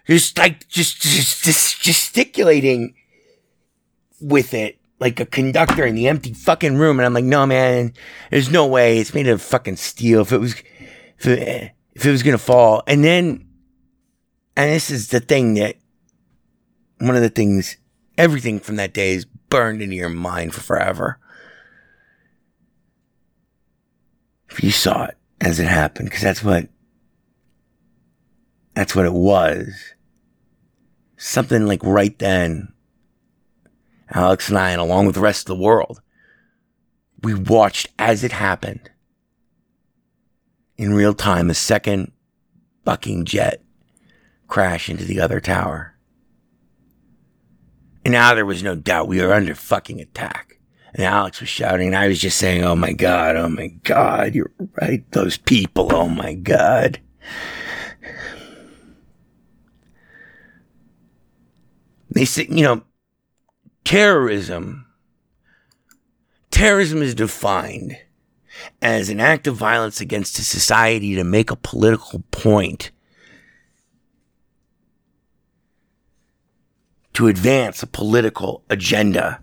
[0.08, 2.94] just like just just, just gesticulating
[4.22, 7.94] with it like a conductor in the empty fucking room, and I'm like, no man,
[8.30, 10.22] there's no way it's made of fucking steel.
[10.22, 10.54] If it was,
[11.18, 13.49] if it, if it was gonna fall, and then,
[14.60, 15.78] and this is the thing that
[16.98, 17.78] one of the things,
[18.18, 21.18] everything from that day is burned into your mind for forever.
[24.50, 26.68] If you saw it as it happened, because that's what,
[28.74, 29.94] that's what it was.
[31.16, 32.74] Something like right then,
[34.10, 36.02] Alex and I, and along with the rest of the world,
[37.24, 38.92] we watched as it happened
[40.76, 42.12] in real time a second
[42.84, 43.64] bucking jet
[44.50, 45.96] crash into the other tower.
[48.04, 50.60] And now there was no doubt we were under fucking attack.
[50.94, 54.34] And Alex was shouting, and I was just saying, Oh my God, oh my God,
[54.34, 55.10] you're right.
[55.12, 57.00] Those people, oh my God.
[62.10, 62.82] They say, you know,
[63.86, 64.88] terrorism,
[66.50, 67.96] terrorism is defined
[68.82, 72.90] as an act of violence against a society to make a political point
[77.20, 79.42] to advance a political agenda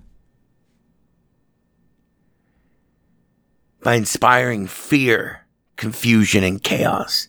[3.83, 5.47] by inspiring fear,
[5.77, 7.29] confusion, and chaos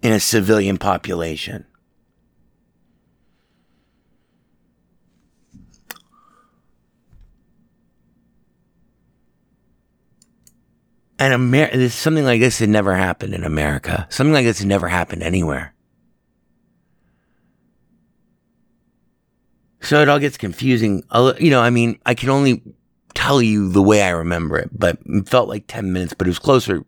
[0.00, 1.66] in a civilian population.
[11.18, 14.06] And Amer- something like this had never happened in America.
[14.08, 15.75] Something like this had never happened anywhere.
[19.86, 21.04] So it all gets confusing.
[21.38, 22.60] You know, I mean, I can only
[23.14, 26.30] tell you the way I remember it, but it felt like 10 minutes, but it
[26.30, 26.84] was closer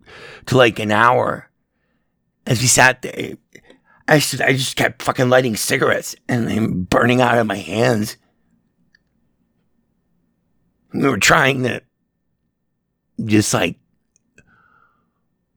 [0.47, 1.49] to like an hour.
[2.45, 3.37] As we sat there,
[4.09, 8.17] I just, I just kept fucking lighting cigarettes and they burning out of my hands.
[10.93, 11.83] We were trying to
[13.25, 13.79] just like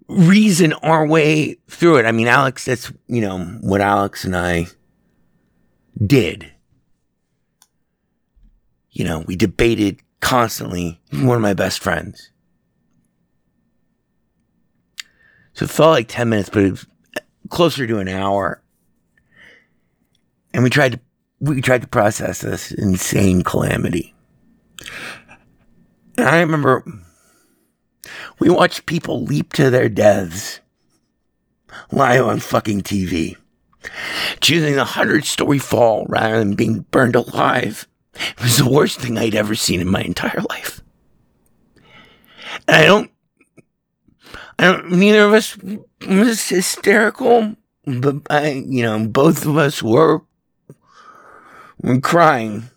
[0.07, 2.05] reason our way through it.
[2.05, 4.67] I mean, Alex, that's, you know, what Alex and I
[6.05, 6.51] did.
[8.91, 10.99] You know, we debated constantly.
[11.11, 12.31] One of my best friends.
[15.53, 16.85] So it felt like 10 minutes, but it was
[17.49, 18.61] closer to an hour.
[20.53, 20.99] And we tried to,
[21.39, 24.13] we tried to process this insane calamity.
[26.17, 26.83] And I remember
[28.39, 30.59] we watched people leap to their deaths
[31.91, 33.37] live on fucking TV,
[34.39, 37.87] choosing a hundred story fall rather than being burned alive.
[38.13, 40.81] It was the worst thing I'd ever seen in my entire life.
[42.67, 43.11] And I don't,
[44.59, 45.57] I don't, neither of us
[46.07, 47.55] was hysterical,
[47.85, 50.21] but I, you know, both of us were,
[51.81, 52.69] were crying.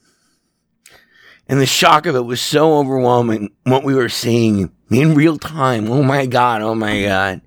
[1.46, 5.90] And the shock of it was so overwhelming, what we were seeing in real time.
[5.90, 7.42] Oh my God, oh my God.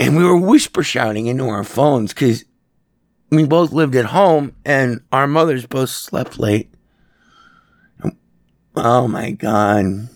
[0.00, 2.44] And we were whisper shouting into our phones because
[3.32, 6.68] we both lived at home and our mothers both slept late.
[8.76, 10.08] Oh my God.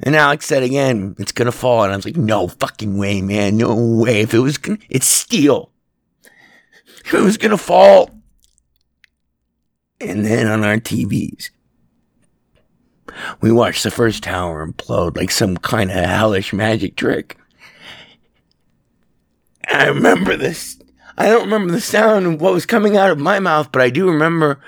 [0.00, 1.84] And Alex said again, it's gonna fall.
[1.84, 3.58] And I was like, no fucking way, man.
[3.58, 4.22] No way.
[4.22, 5.70] If it was gonna, it's steel.
[7.04, 8.10] If it was gonna fall.
[10.00, 11.50] And then on our TVs,
[13.42, 17.36] we watched the first tower implode like some kind of hellish magic trick.
[19.68, 20.78] I remember this.
[21.16, 23.90] I don't remember the sound of what was coming out of my mouth, but I
[23.90, 24.60] do remember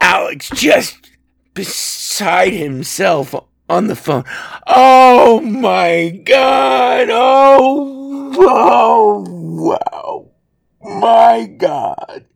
[0.00, 1.10] Alex just
[1.54, 3.34] beside himself
[3.68, 4.24] on the phone.
[4.66, 7.08] Oh my god!
[7.10, 10.30] Oh, oh, wow!
[10.82, 12.26] My god!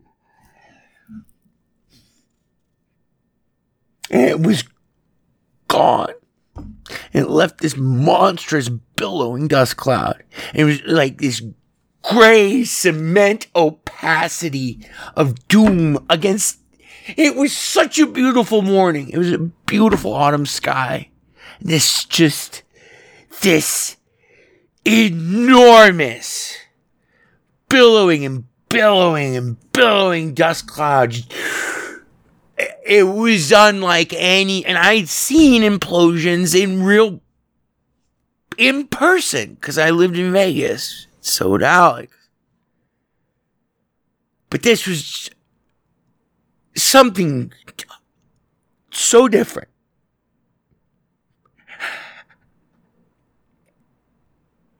[4.14, 4.64] and it was
[5.68, 6.14] gone.
[7.12, 10.22] It left this monstrous billowing dust cloud.
[10.54, 11.42] It was like this
[12.08, 14.86] gray cement opacity
[15.16, 16.60] of doom against.
[17.16, 19.10] It was such a beautiful morning.
[19.10, 21.10] It was a beautiful autumn sky.
[21.60, 22.62] This just,
[23.42, 23.96] this
[24.84, 26.56] enormous
[27.68, 31.26] billowing and billowing and billowing dust clouds
[32.84, 37.20] it was unlike any, and I'd seen implosions in real,
[38.58, 41.06] in person, because I lived in Vegas.
[41.24, 42.14] So would Alex.
[44.50, 45.30] But this was
[46.76, 47.50] something
[48.90, 49.68] so different.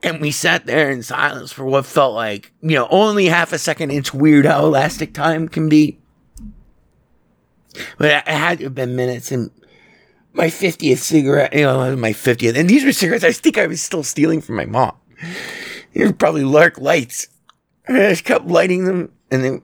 [0.03, 3.59] And we sat there in silence for what felt like, you know, only half a
[3.59, 3.91] second.
[3.91, 5.99] It's weird how elastic time can be.
[7.97, 9.33] But it had to have been minutes.
[9.33, 9.51] And
[10.35, 12.55] my 50th cigarette, you know, my 50th.
[12.55, 14.95] And these were cigarettes I think I was still stealing from my mom.
[15.95, 17.29] Were probably Lark lights.
[17.87, 19.13] And I just kept lighting them.
[19.31, 19.63] And then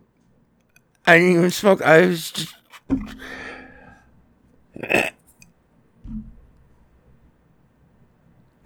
[1.06, 1.82] I didn't even smoke.
[1.82, 2.54] I was just.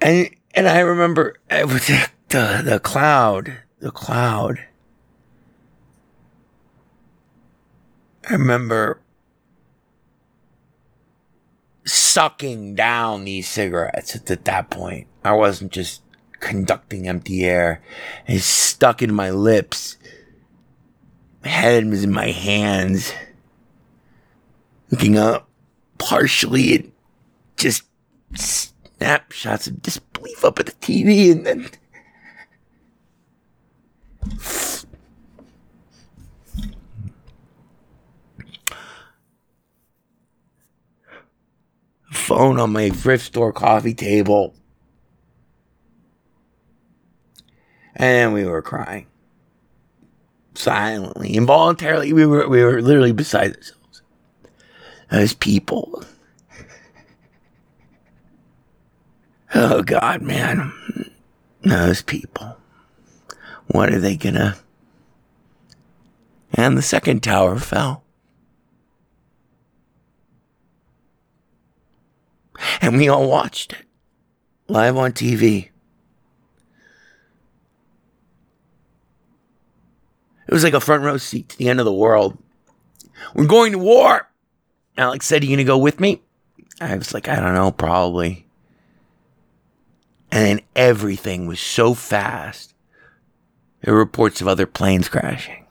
[0.01, 4.63] And and I remember it was the, the the cloud, the cloud.
[8.29, 9.01] I remember
[11.87, 15.07] sucking down these cigarettes at, at that point.
[15.25, 16.03] I wasn't just
[16.45, 17.83] conducting empty air.
[18.27, 19.97] It's stuck in my lips.
[21.43, 23.13] My head was in my hands.
[24.91, 25.49] Looking up,
[25.99, 26.85] partially at
[27.57, 27.85] just
[28.35, 31.71] snapshots of disbelief up at the TV and then
[42.13, 44.55] phone on my thrift store coffee table.
[47.97, 49.07] And we were crying.
[50.55, 54.03] Silently, involuntarily, we were we were literally beside ourselves.
[55.11, 56.05] As people.
[59.55, 60.73] Oh God, man.
[61.63, 62.57] Those people.
[63.67, 64.57] What are they gonna
[66.55, 68.05] and the second tower fell.
[72.81, 73.87] And we all watched it
[74.69, 75.71] live on TV.
[80.47, 82.39] It was like a front row seat to the end of the world.
[83.35, 84.29] We're going to war.
[84.97, 86.23] Alex said, Are you going to go with me?
[86.81, 88.47] I was like, I don't know, probably.
[90.31, 92.75] And then everything was so fast.
[93.81, 95.67] There were reports of other planes crashing.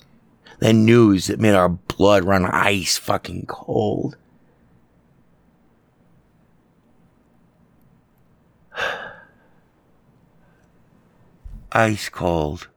[0.60, 4.16] Then news that made our blood run ice fucking cold.
[11.74, 12.70] ice cold.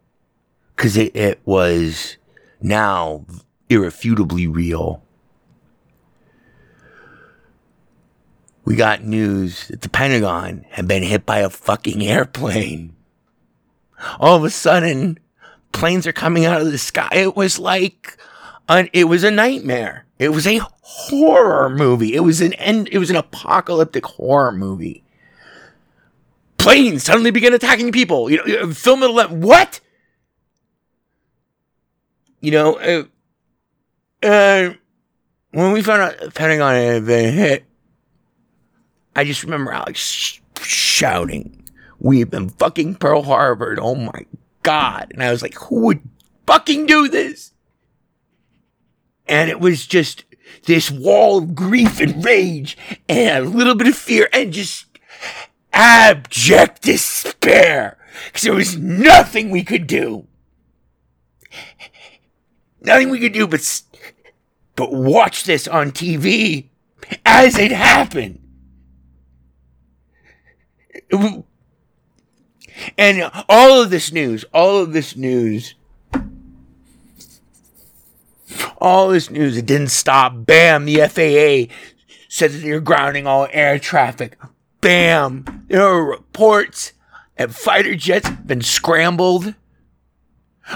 [0.76, 2.16] Cause it, it was
[2.60, 3.24] now
[3.68, 5.02] irrefutably real.
[8.64, 12.94] We got news that the Pentagon had been hit by a fucking airplane.
[14.20, 15.18] All of a sudden,
[15.72, 17.08] planes are coming out of the sky.
[17.12, 18.18] It was like,
[18.68, 20.04] an, it was a nightmare.
[20.18, 22.14] It was a horror movie.
[22.14, 25.04] It was an end, it was an apocalyptic horror movie
[26.66, 28.28] planes suddenly begin attacking people.
[28.28, 29.30] You know, film it.
[29.30, 29.80] What?
[32.46, 33.02] You know, uh,
[34.24, 34.74] uh,
[35.50, 37.64] when we found out Pentagon had been hit,
[39.16, 41.68] I just remember Alex sh- shouting,
[41.98, 44.26] "We've been fucking Pearl Harbor!" Oh my
[44.62, 45.08] god!
[45.12, 46.02] And I was like, "Who would
[46.46, 47.50] fucking do this?"
[49.26, 50.22] And it was just
[50.66, 52.78] this wall of grief and rage
[53.08, 54.86] and a little bit of fear and just
[55.72, 60.28] abject despair because there was nothing we could do.
[62.86, 63.82] Nothing we could do but
[64.76, 66.68] but watch this on TV
[67.24, 68.40] as it happened.
[72.98, 75.74] And all of this news, all of this news,
[78.78, 80.46] all this news, it didn't stop.
[80.46, 81.74] Bam, the FAA
[82.28, 84.36] said that they're grounding all air traffic
[84.86, 86.92] bam, there are reports
[87.36, 89.54] that fighter jets have been scrambled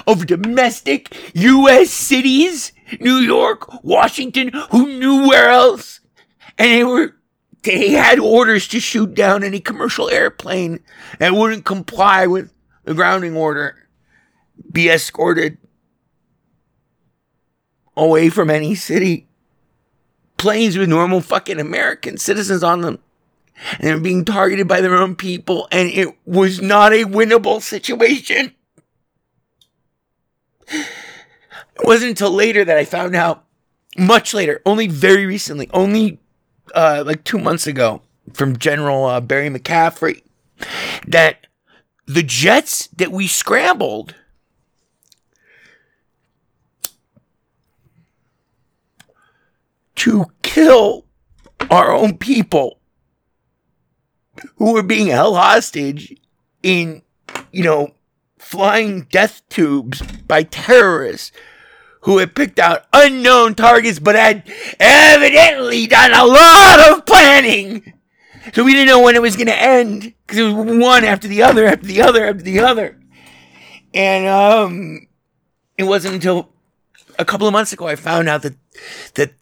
[0.06, 1.90] over domestic U.S.
[1.90, 6.00] cities, New York, Washington, who knew where else?
[6.58, 7.16] And they were,
[7.62, 10.80] they had orders to shoot down any commercial airplane
[11.18, 12.50] that wouldn't comply with
[12.84, 13.76] the grounding order,
[14.70, 15.58] be escorted
[17.96, 19.26] away from any city.
[20.36, 22.98] Planes with normal fucking American citizens on them
[23.78, 28.54] and they're being targeted by their own people, and it was not a winnable situation.
[30.70, 33.44] It wasn't until later that I found out,
[33.98, 36.20] much later, only very recently, only
[36.74, 38.02] uh, like two months ago,
[38.32, 40.22] from General uh, Barry McCaffrey,
[41.06, 41.46] that
[42.06, 44.14] the jets that we scrambled
[49.96, 51.06] to kill
[51.70, 52.80] our own people
[54.56, 56.16] who were being held hostage
[56.62, 57.02] in,
[57.52, 57.92] you know,
[58.50, 61.30] flying death tubes by terrorists
[62.02, 64.42] who had picked out unknown targets but had
[64.80, 67.92] evidently done a lot of planning
[68.54, 71.28] So we didn't know when it was going to end because it was one after
[71.28, 72.98] the other, after the other, after the other.
[73.92, 75.06] And um,
[75.76, 76.48] it wasn't until
[77.18, 78.56] a couple of months ago I found out that
[79.14, 79.34] that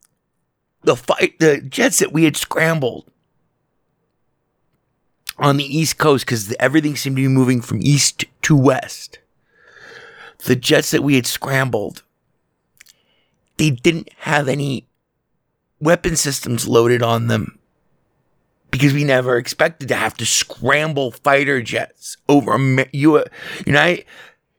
[0.83, 3.11] the fight, the jets that we had scrambled
[5.39, 9.19] on the East Coast because everything seemed to be moving from east to west.
[10.39, 12.03] The jets that we had scrambled,
[13.57, 14.87] they didn't have any
[15.81, 17.59] weapon systems loaded on them
[18.71, 22.59] because we never expected to have to scramble fighter jets over
[22.93, 24.05] United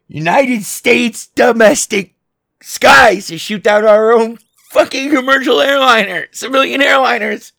[0.07, 2.15] United States domestic
[2.61, 4.39] skies to shoot down our own
[4.71, 7.51] fucking commercial airliner, civilian airliners.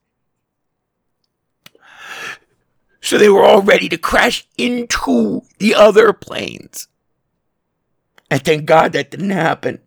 [3.00, 6.88] So they were all ready to crash into the other planes.
[8.30, 9.80] And thank God that didn't happen.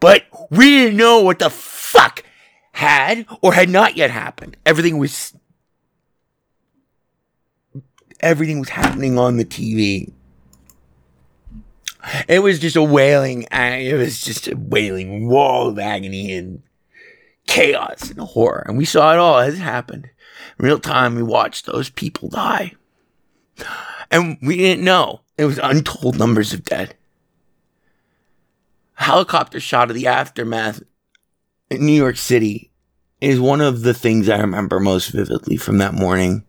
[0.00, 2.24] But we didn't know what the fuck
[2.72, 4.56] had or had not yet happened.
[4.66, 5.34] Everything was
[8.20, 10.12] everything was happening on the TV.
[12.28, 16.62] It was just a wailing, it was just a wailing wall of agony and
[17.46, 18.64] chaos and horror.
[18.66, 20.10] And we saw it all as it happened.
[20.58, 22.72] Real time, we watched those people die.
[24.10, 25.20] And we didn't know.
[25.36, 26.94] It was untold numbers of dead.
[28.94, 30.82] Helicopter shot of the aftermath
[31.70, 32.70] in New York City
[33.20, 36.44] is one of the things I remember most vividly from that morning.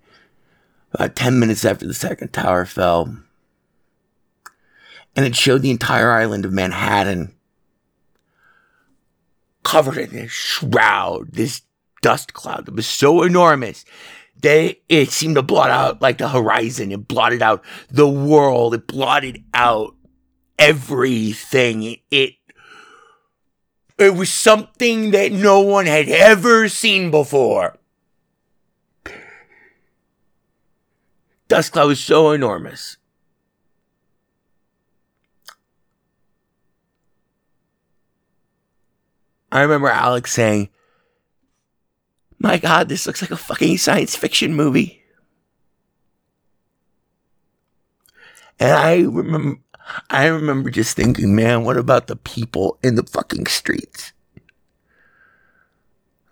[0.93, 3.17] About 10 minutes after the second tower fell,
[5.15, 7.35] and it showed the entire island of Manhattan
[9.63, 11.61] covered in this shroud, this
[12.07, 13.83] dust cloud that was so enormous
[14.41, 16.89] that it seemed to blot out like the horizon.
[16.93, 18.73] It blotted out the world.
[18.73, 19.93] It blotted out
[20.57, 21.97] everything.
[22.09, 22.35] It
[23.97, 27.77] it was something that no one had ever seen before.
[31.49, 32.95] Dust cloud was so enormous.
[39.51, 40.69] I remember Alex saying,
[42.39, 45.03] My God, this looks like a fucking science fiction movie.
[48.59, 49.59] And I remember,
[50.09, 54.13] I remember just thinking, man, what about the people in the fucking streets?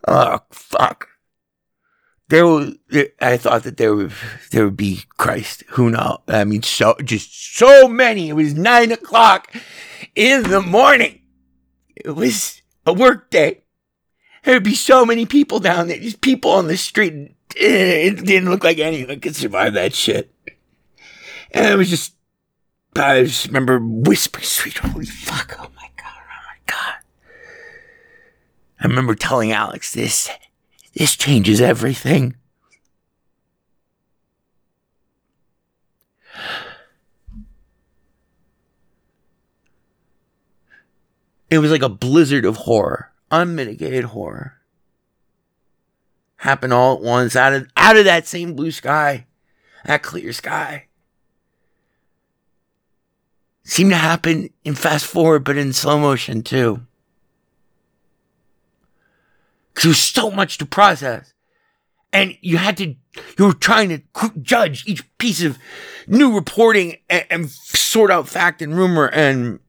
[0.08, 1.10] Oh, fuck.
[2.28, 2.72] There
[3.22, 4.12] I thought that there would,
[4.51, 5.64] there would be Christ.
[5.70, 6.18] Who knows?
[6.28, 8.30] I mean, so, just so many.
[8.30, 9.53] It was nine o'clock
[10.16, 11.22] in the morning.
[11.95, 13.62] It was, a work day.
[14.46, 17.36] There'd be so many people down there, just people on the street.
[17.58, 20.32] Eh, it didn't look like anyone could survive that shit.
[21.52, 22.14] And it was just,
[22.96, 26.93] I just remember whispering, sweet, holy fuck, oh my god, oh my god.
[28.80, 30.30] I remember telling Alex this,
[30.93, 32.36] this changes everything.
[41.50, 44.53] It was like a blizzard of horror, unmitigated horror.
[46.38, 49.26] Happened all at once out of out of that same blue sky,
[49.86, 50.88] that clear sky.
[53.63, 56.86] Seemed to happen in fast forward, but in slow motion too.
[59.73, 61.34] Because there was so much to process.
[62.13, 62.95] And you had to,
[63.38, 65.57] you were trying to judge each piece of
[66.07, 69.59] new reporting and, and sort out fact and rumor and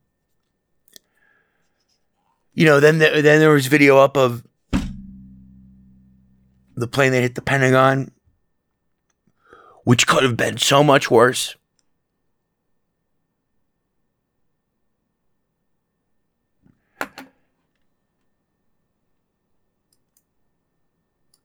[2.57, 4.43] you know, then the, then there was video up of
[6.75, 8.09] the plane that hit the Pentagon,
[9.83, 11.55] which could have been so much worse.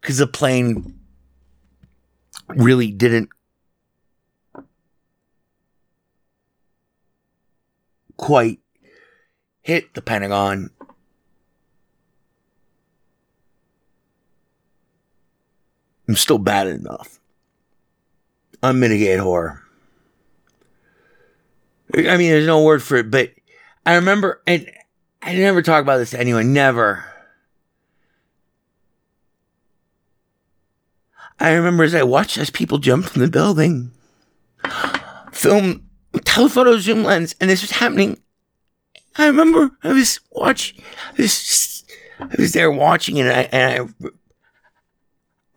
[0.00, 0.98] Because the plane
[2.48, 3.28] really didn't
[8.16, 8.60] quite
[9.60, 10.70] hit the Pentagon
[16.08, 17.18] I'm still bad enough.
[18.62, 19.62] Unmitigated horror.
[21.94, 23.30] I mean, there's no word for it, but
[23.84, 24.70] I remember, and
[25.20, 27.04] I never talk about this to anyone, never.
[31.38, 33.90] I remember as I watched as people jump from the building,
[35.32, 35.88] film
[36.24, 38.18] telephoto zoom lens, and this was happening.
[39.16, 40.82] I remember I was watching,
[41.18, 41.84] I was,
[42.20, 44.08] I was there watching, and I, and I,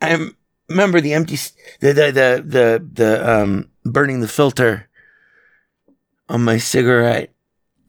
[0.00, 0.30] I
[0.68, 1.36] remember the empty,
[1.80, 4.88] the, the, the, the, the, um, burning the filter
[6.28, 7.32] on my cigarette.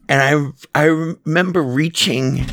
[0.09, 2.45] And I, I remember reaching,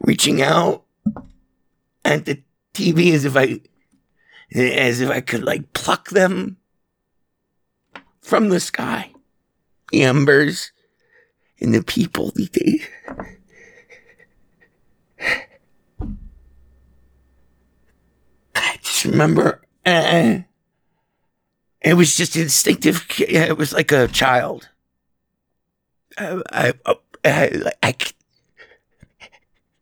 [0.00, 0.84] reaching out
[2.04, 2.42] and the
[2.74, 3.60] TV as if I,
[4.54, 6.58] as if I could like pluck them
[8.20, 9.12] from the sky.
[9.90, 10.72] The embers
[11.60, 12.30] and the people.
[12.36, 12.82] They,
[18.54, 20.44] I just remember, it
[21.94, 23.06] was just instinctive.
[23.18, 24.68] It was like a child.
[26.16, 28.12] I, I, oh, I, I, could-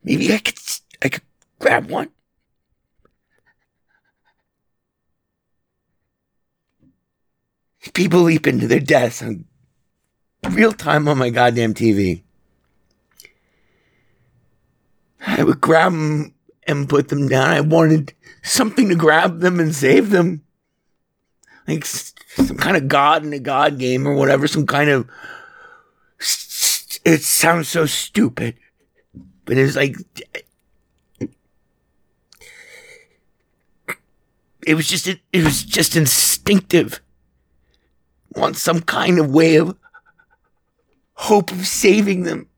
[0.03, 0.59] maybe I could,
[1.03, 1.23] I could
[1.59, 2.11] grab one.
[7.95, 9.45] People leap into their deaths on
[10.51, 12.23] real time on my goddamn TV.
[15.25, 16.35] I would grab them
[16.67, 17.51] and put them down.
[17.51, 18.13] I wanted
[18.43, 20.43] something to grab them and save them.
[21.67, 25.09] Like some kind of god in a god game or whatever, some kind of.
[27.05, 28.55] It sounds so stupid,
[29.45, 29.97] but like.
[34.67, 37.01] It was just, it, it was just instinctive.
[38.35, 39.77] Want some kind of way of
[41.15, 42.49] hope of saving them.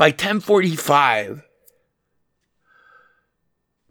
[0.00, 1.42] By 1045,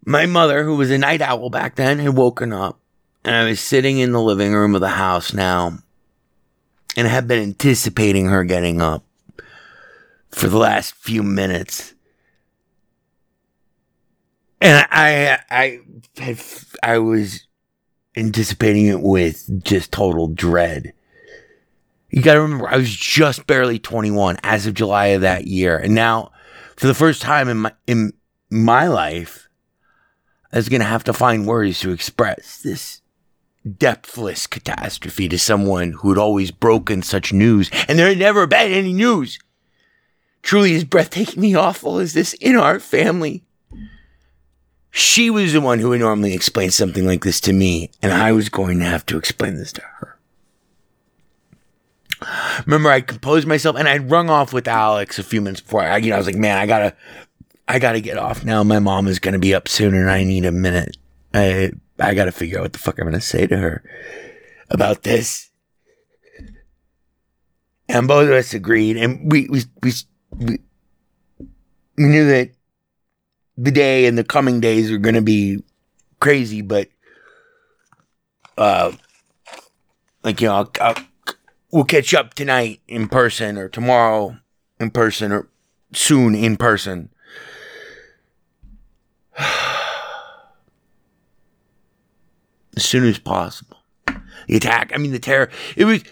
[0.05, 2.79] my mother, who was a night owl back then, had woken up.
[3.23, 5.77] And I was sitting in the living room of the house now.
[6.97, 9.03] And I had been anticipating her getting up
[10.31, 11.93] for the last few minutes.
[14.59, 15.81] And I, I,
[16.17, 16.41] had,
[16.81, 17.45] I was
[18.17, 20.93] anticipating it with just total dread.
[22.09, 25.77] You got to remember, I was just barely 21 as of July of that year,
[25.77, 26.31] and now,
[26.75, 28.13] for the first time in my in
[28.49, 29.47] my life,
[30.51, 33.01] I was going to have to find words to express this
[33.77, 38.71] depthless catastrophe to someone who had always broken such news, and there had never been
[38.71, 39.37] any news
[40.41, 43.43] truly as breathtakingly awful as this in our family.
[44.91, 48.31] She was the one who would normally explain something like this to me, and I
[48.31, 50.17] was going to have to explain this to her.
[52.65, 55.83] Remember, I composed myself and I'd rung off with Alex a few minutes before.
[55.83, 56.95] I, you know, I was like, man, I gotta,
[57.67, 58.63] I gotta get off now.
[58.63, 60.97] My mom is gonna be up soon, and I need a minute.
[61.33, 63.83] I, I gotta figure out what the fuck I'm gonna say to her
[64.69, 65.49] about this.
[67.87, 69.93] And both of us agreed, and we we we
[70.31, 70.59] we,
[71.97, 72.51] we knew that
[73.57, 75.63] the day and the coming days were gonna be
[76.19, 76.87] crazy, but
[78.57, 78.91] uh,
[80.23, 80.95] like you know, I'll, I'll,
[81.71, 84.37] we'll catch up tonight in person or tomorrow
[84.79, 85.47] in person or
[85.93, 87.09] soon in person.
[92.75, 93.77] as soon as possible.
[94.47, 96.03] The attack, I mean, the terror, it was,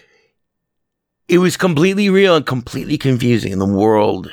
[1.26, 3.52] it was completely real and completely confusing.
[3.52, 4.30] And the world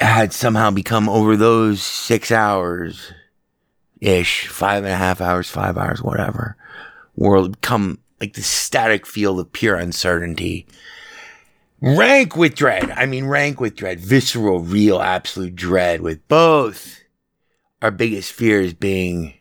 [0.00, 3.12] had somehow become over those six hours
[4.00, 6.56] ish, five and a half hours, five hours, whatever,
[7.14, 10.66] world come like the static field of pure uncertainty.
[11.80, 12.90] Rank with dread.
[12.90, 14.00] I mean, rank with dread.
[14.00, 17.00] Visceral, real, absolute dread with both
[17.80, 19.34] our biggest fears being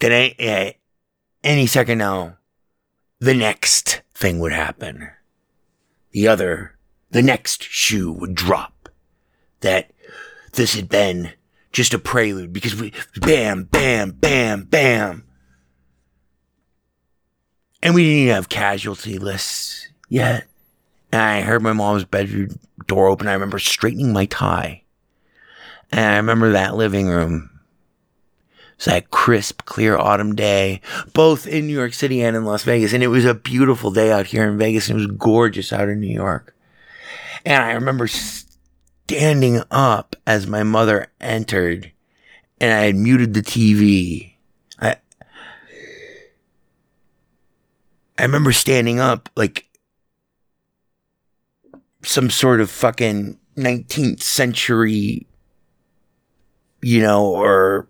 [0.00, 0.72] that any, eh,
[1.44, 2.36] any second now,
[3.20, 5.08] the next thing would happen.
[6.10, 6.76] The other,
[7.10, 8.88] the next shoe would drop.
[9.60, 9.92] That
[10.52, 11.32] this had been
[11.72, 15.24] just a prelude because we, bam, bam, bam, bam.
[17.82, 20.46] And we didn't even have casualty lists yet.
[21.12, 23.28] And I heard my mom's bedroom door open.
[23.28, 24.82] I remember straightening my tie.
[25.90, 27.50] And I remember that living room.
[28.50, 30.80] It was that crisp, clear autumn day,
[31.14, 32.92] both in New York City and in Las Vegas.
[32.92, 34.88] And it was a beautiful day out here in Vegas.
[34.88, 36.54] And it was gorgeous out in New York.
[37.44, 41.92] And I remember standing up as my mother entered
[42.60, 44.34] and I had muted the TV.
[44.80, 44.96] I,
[48.18, 49.68] I remember standing up like
[52.02, 55.26] some sort of fucking 19th century,
[56.82, 57.88] you know, or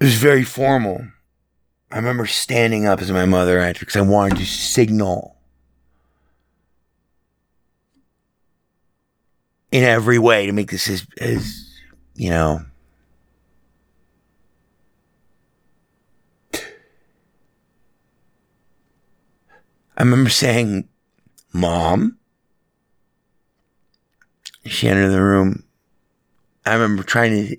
[0.00, 1.06] it was very formal.
[1.90, 5.36] I remember standing up as my mother entered because I wanted to signal
[9.70, 11.68] in every way to make this as, as
[12.14, 12.64] you know,
[19.96, 20.88] I remember saying,
[21.52, 22.18] Mom.
[24.66, 25.64] She entered the room.
[26.64, 27.56] I remember trying to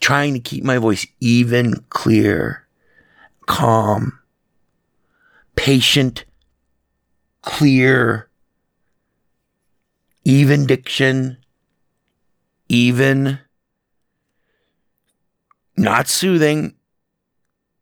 [0.00, 2.66] trying to keep my voice even, clear,
[3.46, 4.18] calm,
[5.56, 6.24] patient,
[7.42, 8.28] clear,
[10.24, 11.38] even diction,
[12.68, 13.38] even,
[15.76, 16.74] not soothing,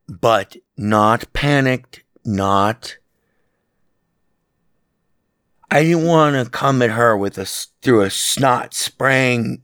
[0.09, 2.97] but not panicked, not.
[5.71, 7.47] I didn't want to come at her with a
[7.83, 9.63] through a snot spraying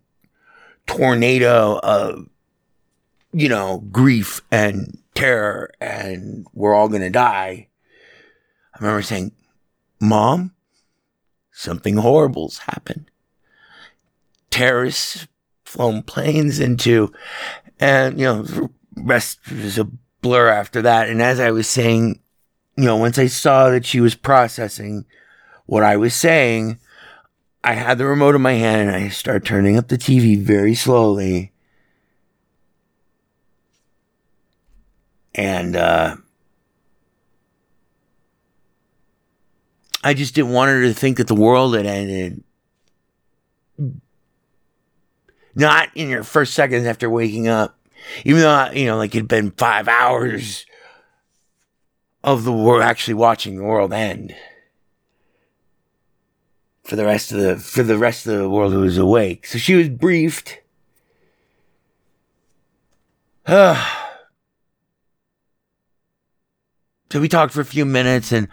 [0.86, 2.28] tornado of,
[3.32, 7.68] you know, grief and terror, and we're all gonna die.
[8.74, 9.32] I remember saying,
[10.00, 10.54] "Mom,
[11.50, 13.10] something horrible's happened.
[14.50, 15.26] Terrorists
[15.64, 17.12] flown planes into,
[17.80, 19.88] and you know, rest was a
[20.20, 21.08] blur after that.
[21.08, 22.20] And as I was saying,
[22.76, 25.04] you know, once I saw that she was processing
[25.66, 26.78] what I was saying,
[27.62, 30.74] I had the remote in my hand and I started turning up the TV very
[30.74, 31.52] slowly.
[35.34, 36.16] And, uh,
[40.02, 42.44] I just didn't want her to think that the world had ended.
[45.56, 47.76] Not in your first seconds after waking up.
[48.24, 50.64] Even though, you know, like it'd been five hours
[52.22, 54.34] of the world actually watching the world end.
[56.86, 59.46] For the rest of the for the rest of the world who was awake.
[59.46, 60.60] So she was briefed.
[63.46, 63.76] so
[67.14, 68.48] we talked for a few minutes and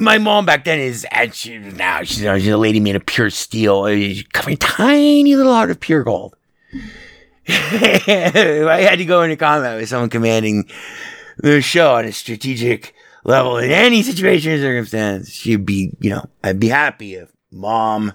[0.00, 3.30] my mom back then is, and she now she's, she's a lady made of pure
[3.30, 3.82] steel,
[4.32, 6.34] covering tiny little heart of pure gold.
[7.48, 10.70] I had to go into combat with someone commanding
[11.36, 12.94] the show on a strategic
[13.24, 15.30] level in any situation or circumstance.
[15.30, 18.14] She'd be, you know, I'd be happy if mom,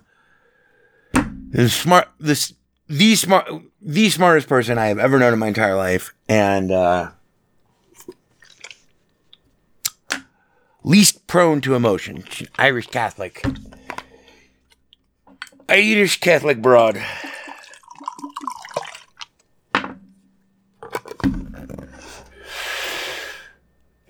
[1.14, 2.54] the smart, this,
[2.88, 3.50] the smart,
[3.82, 7.12] the smartest person I have ever known in my entire life, and uh,
[10.84, 12.24] least prone to emotion.
[12.58, 13.44] Irish Catholic.
[15.68, 17.02] Irish Catholic broad.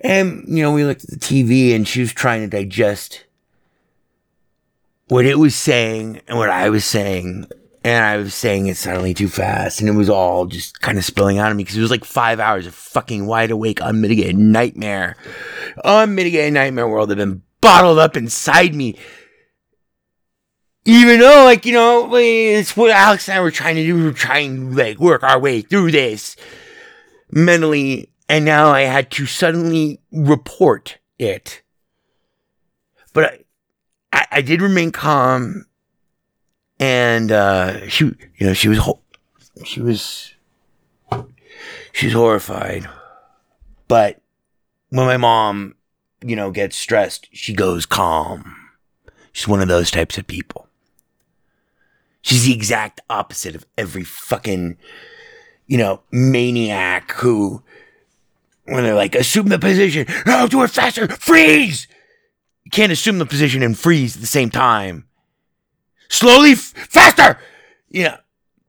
[0.00, 3.24] And, you know, we looked at the TV and she was trying to digest
[5.08, 7.46] what it was saying and what I was saying.
[7.82, 9.80] And I was saying it suddenly too fast.
[9.80, 12.04] And it was all just kind of spilling out of me because it was like
[12.04, 15.16] five hours of fucking wide awake, unmitigated nightmare.
[15.84, 18.98] Unmitigated nightmare world that had been bottled up inside me.
[20.84, 23.96] Even though, like, you know, it's what Alex and I were trying to do.
[23.96, 26.36] We were trying to, like, work our way through this
[27.30, 31.62] mentally and now I had to suddenly report it.
[33.12, 33.44] But
[34.12, 35.66] I, I, did remain calm,
[36.78, 38.80] and uh, she, you know, she was,
[39.64, 40.34] she was,
[41.92, 42.88] she's horrified.
[43.88, 44.20] But
[44.90, 45.76] when my mom,
[46.20, 48.56] you know, gets stressed, she goes calm.
[49.32, 50.68] She's one of those types of people.
[52.22, 54.76] She's the exact opposite of every fucking,
[55.66, 57.62] you know, maniac who
[58.66, 60.06] when they're like, assume the position.
[60.26, 61.08] No, do it faster.
[61.08, 61.86] Freeze.
[62.64, 65.06] You can't assume the position and freeze at the same time.
[66.08, 67.38] Slowly, f- faster.
[67.88, 68.18] Yeah.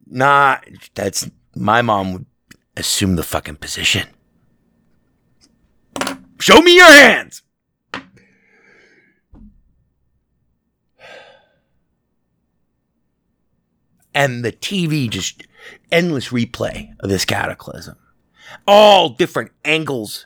[0.06, 0.58] Nah,
[0.94, 2.26] that's my mom would
[2.76, 4.08] assume the fucking position.
[6.40, 7.42] Show me your hands.
[14.14, 15.44] And the TV just
[15.92, 17.98] endless replay of this cataclysm
[18.66, 20.26] all different angles.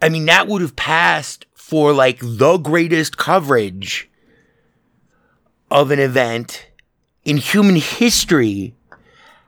[0.00, 4.08] I mean, that would have passed for like the greatest coverage
[5.70, 6.70] of an event
[7.24, 8.74] in human history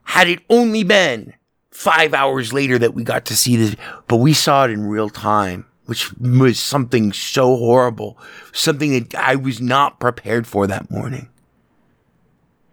[0.05, 1.35] had it only been
[1.71, 3.77] five hours later that we got to see this,
[4.07, 8.19] but we saw it in real time, which was something so horrible,
[8.53, 11.31] something that I was not prepared for that morning.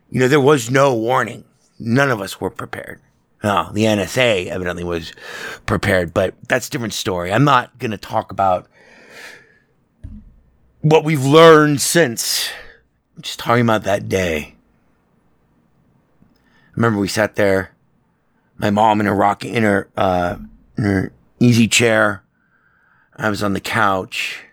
[0.10, 1.44] You know, there was no warning.
[1.80, 3.02] None of us were prepared.
[3.44, 5.14] No, the NSA evidently was
[5.66, 7.32] prepared, but that's a different story.
[7.32, 8.68] I'm not going to talk about
[10.82, 12.50] what we've learned since.
[13.16, 14.56] I'm just talking about that day.
[16.76, 17.72] Remember, we sat there,
[18.58, 20.38] my mom in her rock in her uh,
[20.78, 22.24] in her easy chair.
[23.16, 24.44] I was on the couch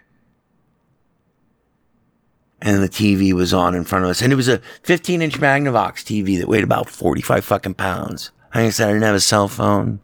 [2.65, 4.23] and the TV was on in front of us.
[4.23, 8.33] And it was a 15 inch Magnavox TV that weighed about 45 fucking pounds.
[8.55, 10.01] Like I said, I didn't have a cell phone.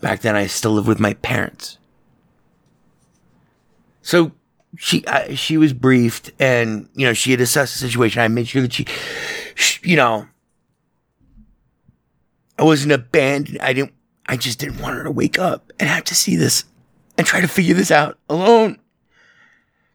[0.00, 1.78] Back then, I still lived with my parents.
[4.00, 4.30] So
[4.76, 8.22] she uh, she was briefed, and you know she had assessed the situation.
[8.22, 8.86] I made sure that she,
[9.56, 10.28] she you know,
[12.58, 13.58] I wasn't abandoned.
[13.60, 13.94] I didn't.
[14.26, 16.64] I just didn't want her to wake up and have to see this
[17.16, 18.78] and try to figure this out alone.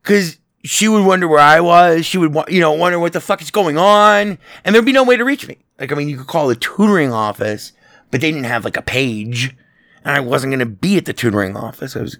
[0.04, 2.06] Cause she would wonder where I was.
[2.06, 4.38] She would, you know, wonder what the fuck is going on.
[4.64, 5.58] And there'd be no way to reach me.
[5.80, 7.74] Like, I mean, you could call the tutoring office,
[8.12, 9.56] but they didn't have like a page.
[10.04, 11.96] And I wasn't going to be at the tutoring office.
[11.96, 12.18] I was,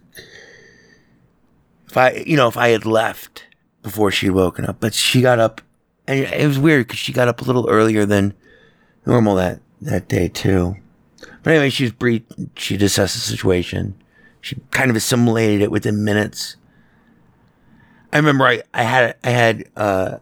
[1.88, 3.46] if I, you know, if I had left
[3.84, 5.62] before she had woken up, but she got up
[6.08, 8.34] and it was weird because she got up a little earlier than
[9.06, 10.76] normal that, that day too.
[11.44, 12.24] But anyway, she was brief.
[12.56, 13.96] She assessed the situation.
[14.42, 16.56] She kind of assimilated it within minutes.
[18.14, 20.18] I remember I, I had I had uh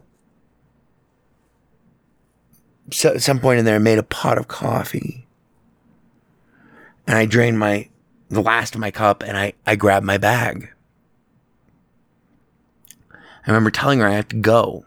[2.92, 5.26] so, some point in there I made a pot of coffee.
[7.06, 7.88] And I drained my
[8.28, 10.70] the last of my cup and I, I grabbed my bag.
[13.12, 14.84] I remember telling her I have to go.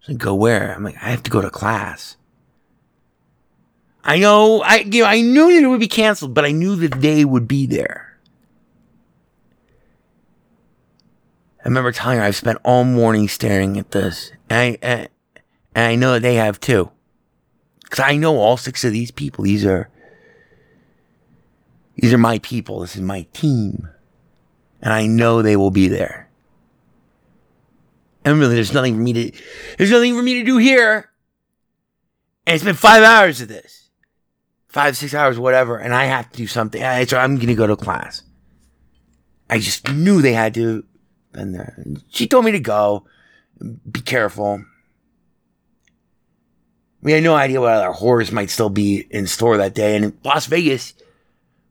[0.00, 0.74] She's like, go where?
[0.74, 2.16] I'm like, I have to go to class.
[4.04, 6.76] I know I you know I knew that it would be canceled, but I knew
[6.76, 8.13] that they would be there.
[11.64, 15.08] I remember telling her I've spent all morning staring at this, and I and,
[15.74, 16.90] I know that they have too,
[17.82, 19.44] because I know all six of these people.
[19.44, 19.88] These are
[21.96, 22.80] these are my people.
[22.80, 23.88] This is my team,
[24.82, 26.28] and I know they will be there.
[28.26, 29.32] And really, there's nothing for me to
[29.78, 31.10] there's nothing for me to do here.
[32.46, 33.88] And it's been five hours of this,
[34.68, 36.82] five six hours, whatever, and I have to do something.
[36.82, 38.22] I- So I'm gonna go to class.
[39.48, 40.84] I just knew they had to
[41.34, 41.84] been there.
[42.08, 43.06] She told me to go.
[43.90, 44.64] Be careful.
[47.02, 50.18] We had no idea what other horrors might still be in store that day, and
[50.24, 50.94] Las Vegas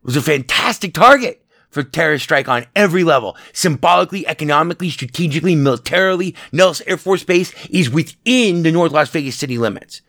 [0.04, 3.36] was a fantastic target for terrorist strike on every level.
[3.52, 9.58] Symbolically, economically, strategically, militarily, Nellis Air Force Base is within the North Las Vegas city
[9.58, 10.02] limits.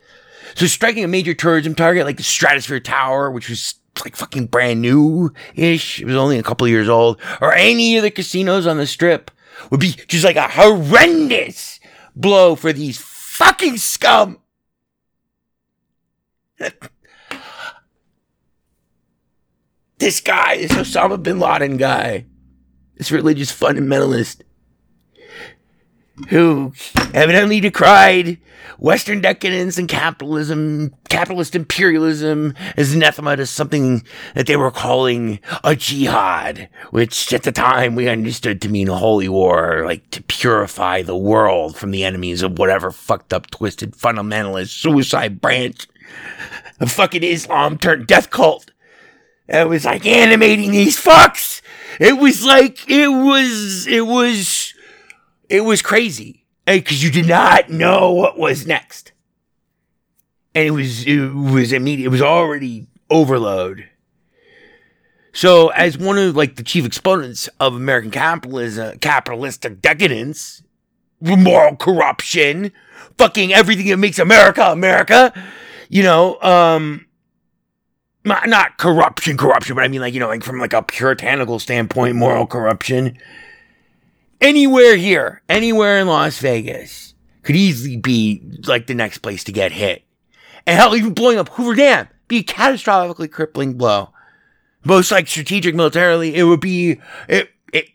[0.55, 4.83] So striking a major tourism target like the Stratosphere Tower, which was like fucking brand
[4.83, 8.77] new ish, it was only a couple years old, or any of the casinos on
[8.77, 9.31] the strip
[9.71, 11.81] would be just like a horrendous
[12.15, 14.39] blow for these fucking scum.
[19.99, 22.27] this guy, this Osama bin Laden guy,
[22.97, 24.43] this religious fundamentalist,
[26.29, 26.73] who
[27.13, 28.39] evidently decried
[28.79, 34.05] Western decadence and capitalism, capitalist imperialism as anathema to something
[34.35, 38.97] that they were calling a jihad, which at the time we understood to mean a
[38.97, 43.93] holy war, like to purify the world from the enemies of whatever fucked up, twisted,
[43.93, 45.87] fundamentalist, suicide branch
[46.81, 48.71] of fucking Islam turned death cult.
[49.47, 51.61] It was like animating these fucks.
[52.01, 54.75] It was like, it was, it was,
[55.49, 59.13] it was crazy because you did not know what was next.
[60.55, 62.07] And it was, it was immediate.
[62.07, 63.89] It was already overload.
[65.33, 70.63] So as one of like the chief exponents of American capitalism, capitalistic decadence,
[71.21, 72.73] moral corruption,
[73.19, 75.33] fucking everything that makes America America,
[75.89, 77.07] you know, um,
[78.25, 81.59] not, not corruption, corruption, but I mean like, you know, like from like a puritanical
[81.59, 83.19] standpoint, moral corruption.
[84.41, 89.73] Anywhere here, anywhere in Las Vegas could easily be like the next place to get
[89.73, 90.03] hit.
[90.67, 94.11] And hell, even blowing up Hoover Dam be a catastrophically crippling blow.
[94.85, 97.89] Most like strategic militarily, it would be it it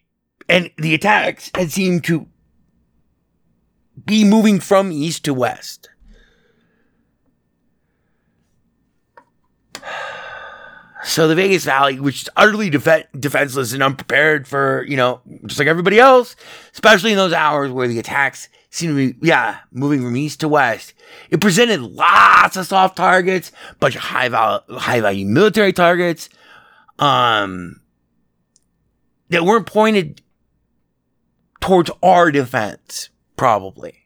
[0.47, 2.27] and the attacks had seemed to
[4.05, 5.89] be moving from east to west.
[11.03, 15.59] So the Vegas Valley, which is utterly def- defenseless and unprepared for, you know, just
[15.59, 16.35] like everybody else,
[16.73, 20.49] especially in those hours where the attacks seem to be, yeah, moving from east to
[20.49, 20.93] west.
[21.29, 26.29] It presented lots of soft targets, bunch of high value, high value military targets,
[26.99, 27.79] um,
[29.29, 30.21] that weren't pointed
[31.61, 33.98] towards our defense, probably.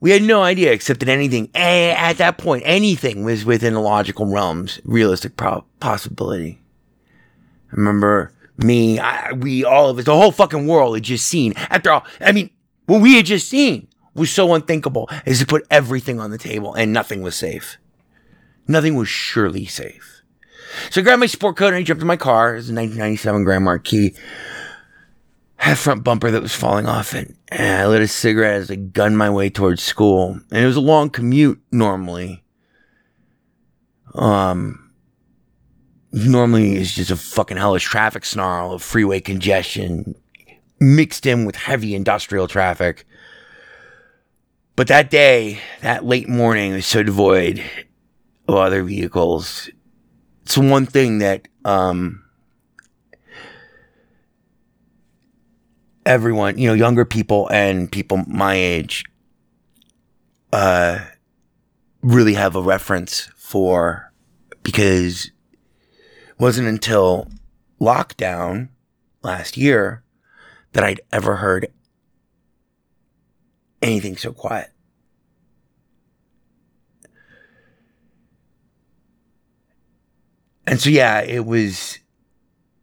[0.00, 4.26] We had no idea, except that anything, at that point, anything was within the logical
[4.26, 6.60] realms, realistic pro- possibility.
[7.70, 11.52] I remember me, I, we, all of us, the whole fucking world had just seen.
[11.56, 12.50] After all, I mean,
[12.86, 16.74] what we had just seen was so unthinkable as to put everything on the table
[16.74, 17.76] and nothing was safe.
[18.66, 20.22] Nothing was surely safe.
[20.90, 22.54] So I grabbed my sport coat and I jumped in my car.
[22.54, 24.14] It was a 1997 Grand Marquis
[25.60, 27.36] had a front bumper that was falling off it.
[27.48, 30.40] And I lit a cigarette as I gunned my way towards school.
[30.50, 32.42] And it was a long commute normally.
[34.14, 34.90] Um,
[36.12, 40.14] normally it's just a fucking hellish traffic snarl of freeway congestion
[40.80, 43.04] mixed in with heavy industrial traffic.
[44.76, 47.62] But that day, that late morning, was so devoid
[48.48, 49.68] of other vehicles.
[50.44, 52.24] It's one thing that um,
[56.04, 59.04] everyone, you know, younger people and people my age,
[60.52, 61.00] uh,
[62.02, 64.12] really have a reference for
[64.62, 67.28] because it wasn't until
[67.80, 68.68] lockdown
[69.22, 70.02] last year
[70.72, 71.68] that I'd ever heard
[73.82, 74.70] anything so quiet.
[80.66, 81.99] And so, yeah, it was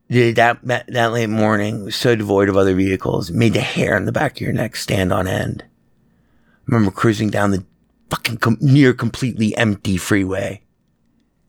[0.10, 3.32] that, that, late morning was so devoid of other vehicles.
[3.32, 5.64] Made the hair on the back of your neck stand on end.
[5.66, 7.66] I remember cruising down the
[8.10, 10.62] fucking com- near completely empty freeway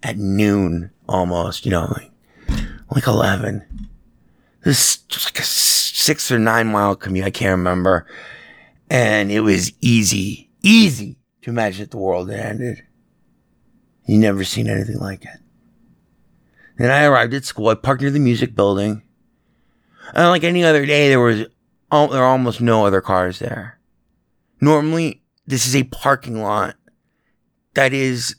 [0.03, 2.11] at noon almost, you know, like,
[2.91, 3.65] like 11.
[4.65, 7.25] This was like a six or nine mile commute.
[7.25, 8.07] I can't remember.
[8.91, 12.83] And it was easy, easy to imagine that the world had ended.
[14.07, 15.41] You never seen anything like it.
[16.79, 17.69] Then I arrived at school.
[17.69, 19.03] I parked near the music building.
[20.15, 21.51] And like any other day, there was there
[21.91, 23.79] were almost no other cars there.
[24.61, 26.77] Normally, this is a parking lot
[27.75, 28.37] that is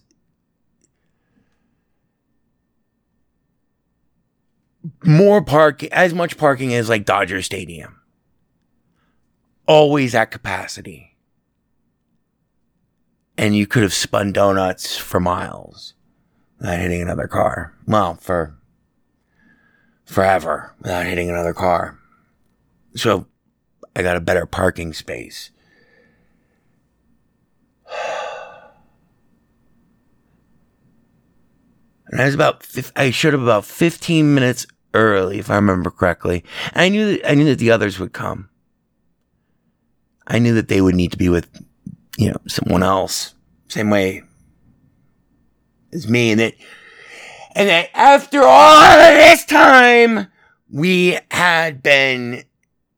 [5.03, 7.97] more park as much parking as like Dodger Stadium.
[9.67, 11.17] Always at capacity.
[13.37, 15.93] And you could have spun donuts for miles
[16.59, 17.73] without hitting another car.
[17.87, 18.55] Well, for
[20.05, 21.97] forever without hitting another car.
[22.95, 23.27] So
[23.95, 25.51] I got a better parking space.
[32.11, 36.43] And I was about, I showed up about 15 minutes early, if I remember correctly.
[36.73, 38.49] And I knew that, I knew that the others would come.
[40.25, 41.47] I knew that they would need to be with,
[42.17, 43.35] you know, someone else.
[43.67, 44.23] Same way
[45.91, 46.31] as me.
[46.31, 46.53] And that,
[47.55, 50.27] and that after all of this time,
[50.71, 52.43] we had been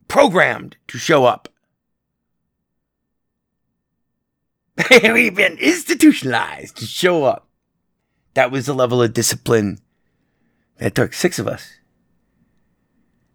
[0.07, 1.49] programmed to show up.
[4.91, 7.47] We've been institutionalized to show up.
[8.33, 9.79] That was the level of discipline
[10.77, 11.73] that took six of us.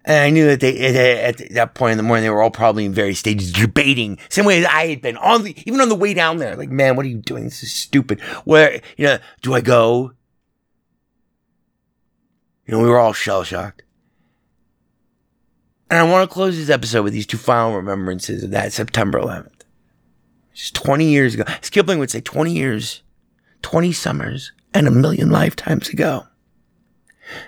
[0.07, 0.79] And I knew that they,
[1.25, 4.19] at, at that point in the morning, they were all probably in various stages debating,
[4.29, 6.55] same way as I had been on the, even on the way down there.
[6.55, 7.43] Like, man, what are you doing?
[7.43, 8.21] This is stupid.
[8.45, 10.13] Where, you know, do I go?
[12.67, 13.83] You know, we were all shell shocked.
[15.91, 19.21] And I want to close this episode with these two final remembrances of that September
[19.21, 19.51] 11th.
[20.55, 21.45] Just 20 years ago.
[21.47, 23.03] As Kipling would say, 20 years,
[23.63, 26.27] 20 summers, and a million lifetimes ago.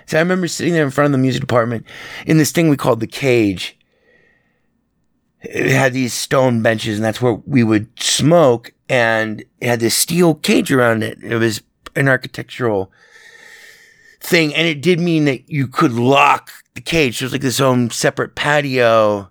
[0.05, 1.85] So I remember sitting there in front of the music department
[2.25, 3.77] in this thing we called the cage.
[5.41, 8.73] It had these stone benches, and that's where we would smoke.
[8.89, 11.23] And it had this steel cage around it.
[11.23, 11.61] It was
[11.95, 12.91] an architectural
[14.19, 17.19] thing, and it did mean that you could lock the cage.
[17.19, 19.29] There was like this own separate patio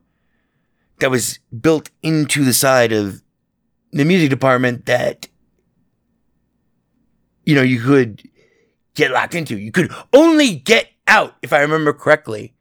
[1.00, 3.22] that was built into the side of
[3.92, 5.28] the music department that
[7.44, 8.22] you know you could
[8.98, 9.58] get locked into.
[9.58, 12.52] You could only get out, if I remember correctly,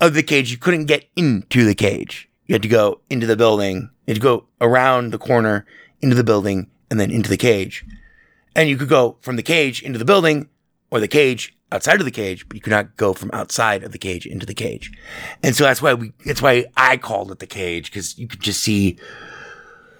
[0.00, 0.50] of the cage.
[0.50, 2.28] You couldn't get into the cage.
[2.46, 3.90] You had to go into the building.
[4.06, 5.66] You had to go around the corner
[6.00, 7.84] into the building and then into the cage.
[8.54, 10.48] And you could go from the cage into the building
[10.90, 13.92] or the cage outside of the cage, but you could not go from outside of
[13.92, 14.90] the cage into the cage.
[15.42, 18.40] And so that's why we, that's why I called it the cage because you could
[18.40, 18.98] just see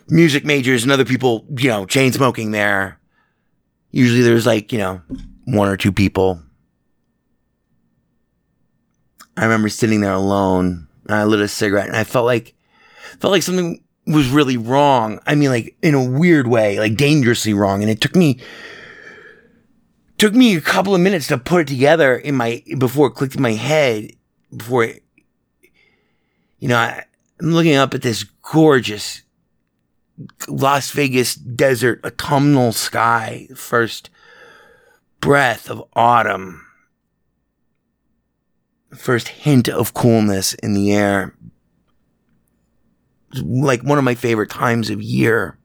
[0.08, 2.98] music majors and other people, you know, chain smoking there.
[3.90, 5.02] Usually there's like, you know,
[5.48, 6.42] one or two people.
[9.36, 12.54] I remember sitting there alone and I lit a cigarette and I felt like,
[13.18, 15.20] felt like something was really wrong.
[15.26, 17.82] I mean, like in a weird way, like dangerously wrong.
[17.82, 18.40] And it took me,
[20.18, 23.36] took me a couple of minutes to put it together in my, before it clicked
[23.36, 24.10] in my head,
[24.54, 25.02] before it,
[26.58, 27.04] you know, I,
[27.40, 29.22] I'm looking up at this gorgeous
[30.48, 34.10] Las Vegas desert autumnal sky, first
[35.20, 36.64] breath of autumn,
[38.90, 41.34] The first hint of coolness in the air.
[43.34, 45.58] Like one of my favorite times of year.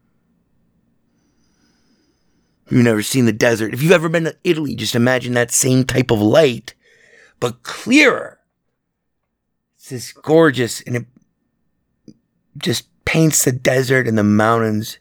[2.70, 5.84] You've never seen the desert, if you've ever been to Italy, just imagine that same
[5.84, 6.74] type of light,
[7.40, 8.40] but clearer.
[9.76, 11.06] It's this gorgeous and it
[12.58, 14.98] just paints the desert and the mountains.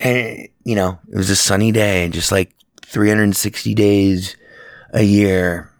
[0.00, 2.54] And, you know, it was a sunny day and just like
[2.88, 4.36] 360 days
[4.92, 5.70] a year.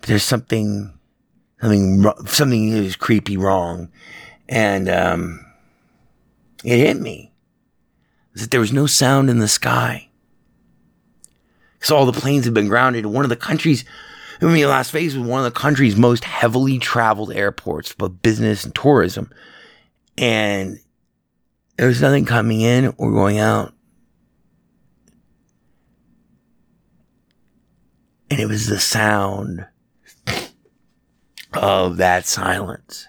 [0.00, 0.98] But there's something,
[1.60, 3.90] something, something is creepy wrong.
[4.48, 5.46] And, um,
[6.64, 7.32] It hit me.
[8.34, 10.08] That there was no sound in the sky.
[11.74, 13.06] Because all the planes had been grounded.
[13.06, 13.84] One of the countries,
[14.40, 18.64] I mean, Las Vegas was one of the country's most heavily traveled airports for business
[18.64, 19.30] and tourism.
[20.18, 20.78] And
[21.76, 23.72] there was nothing coming in or going out.
[28.30, 29.66] And it was the sound
[31.52, 33.06] of that silence.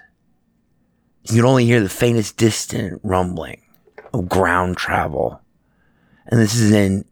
[1.24, 3.62] You could only hear the faintest distant rumbling
[4.14, 5.42] of ground travel.
[6.26, 7.06] And this is in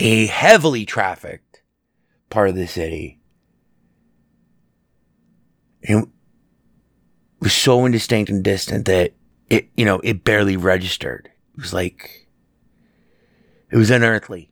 [0.00, 1.62] a heavily trafficked
[2.30, 3.20] part of the city.
[5.82, 6.04] It
[7.40, 9.14] was so indistinct and distant that
[9.48, 11.30] it, you know, it barely registered.
[11.56, 12.26] It was like,
[13.70, 14.50] it was unearthly.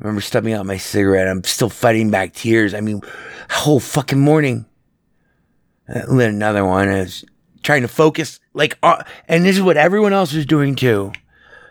[0.00, 1.28] I remember stubbing out my cigarette.
[1.28, 2.72] I'm still fighting back tears.
[2.72, 3.02] I mean,
[3.50, 4.64] whole fucking morning.
[5.88, 6.88] I lit another one.
[6.88, 7.24] I was
[7.62, 11.12] trying to focus, like, uh, and this is what everyone else was doing too.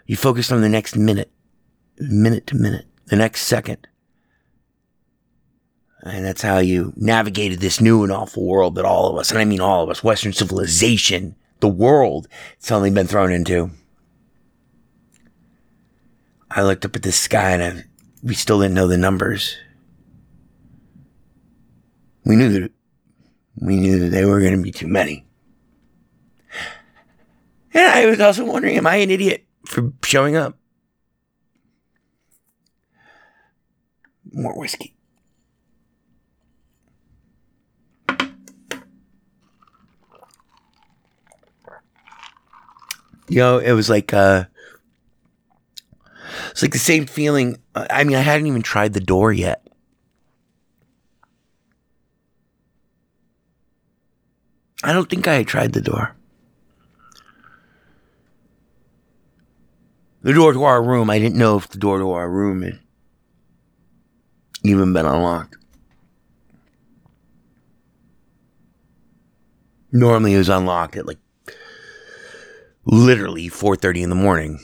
[0.06, 1.32] You focused on the next minute,
[1.98, 3.88] minute to minute, the next second.
[6.04, 9.40] And that's how you navigated this new and awful world that all of us, and
[9.40, 12.28] I mean all of us, Western civilization, the world,
[12.60, 13.72] suddenly been thrown into.
[16.52, 17.84] I looked up at the sky and I,
[18.24, 19.58] we still didn't know the numbers.
[22.26, 22.72] We knew that
[23.56, 25.26] we knew that they were going to be too many.
[27.74, 30.58] And I was also wondering, am I an idiot for showing up?
[34.32, 34.96] More whiskey.
[43.28, 44.46] You know, it was like uh
[46.52, 47.57] it's like the same feeling.
[47.76, 49.66] I mean, I hadn't even tried the door yet.
[54.84, 56.16] I don't think I had tried the door.
[60.22, 62.80] The door to our room, I didn't know if the door to our room had
[64.64, 65.56] even been unlocked.
[69.91, 71.20] Normally it was unlocked at like
[72.86, 74.60] literally 4:30 in the morning.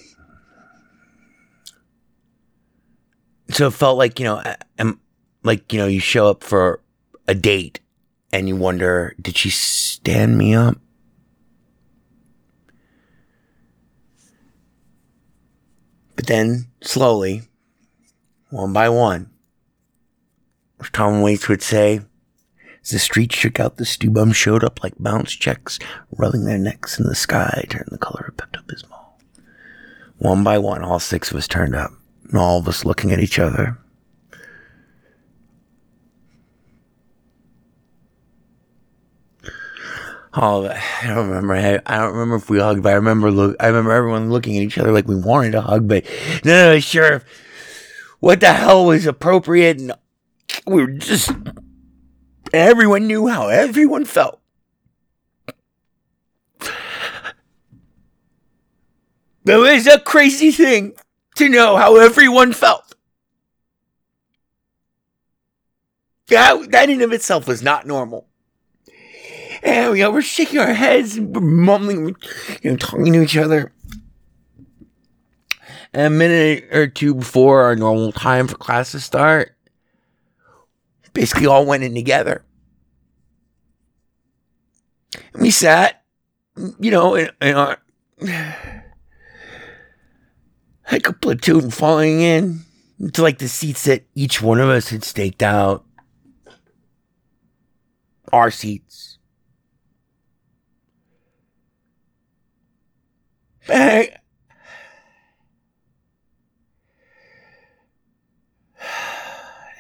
[3.49, 4.41] So it felt like, you know,
[4.79, 4.99] I'm
[5.43, 6.81] like, you know, you show up for
[7.27, 7.79] a date
[8.33, 10.77] and you wonder, did she stand me up?
[16.15, 17.43] But then, slowly,
[18.49, 19.29] one by one,
[20.79, 22.01] as Tom Waits would say,
[22.81, 25.77] as the street shook out, the stew bums showed up like bounce checks,
[26.11, 29.05] rubbing their necks in the sky, turned the color of Pepto Bismol.
[30.17, 31.91] One by one, all six us turned up,
[32.29, 33.77] and all of us looking at each other.
[40.65, 40.71] It.
[41.03, 41.55] I don't remember.
[41.55, 43.55] I, I don't remember if we hugged, but I remember look.
[43.59, 46.03] I remember everyone looking at each other like we wanted to hug, but
[46.43, 47.21] no, sure
[48.19, 49.93] what the hell was appropriate, and
[50.65, 51.31] we were just.
[52.53, 54.39] Everyone knew how everyone felt.
[59.47, 60.93] It was a crazy thing
[61.35, 62.95] to know how everyone felt.
[66.27, 68.27] That, that in of itself was not normal.
[69.61, 72.15] And you know, we're shaking our heads and we're mumbling,
[72.61, 73.71] you know, talking to each other.
[75.93, 79.55] And a minute or two before our normal time for class to start,
[81.13, 82.43] basically all went in together.
[85.33, 86.03] And we sat,
[86.79, 87.79] you know, in, in our
[90.91, 92.61] like a platoon falling in
[93.13, 95.85] to like the seats that each one of us had staked out.
[98.31, 99.17] Our seats.
[103.67, 104.09] Bang.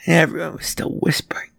[0.07, 1.49] And everyone was still whispering.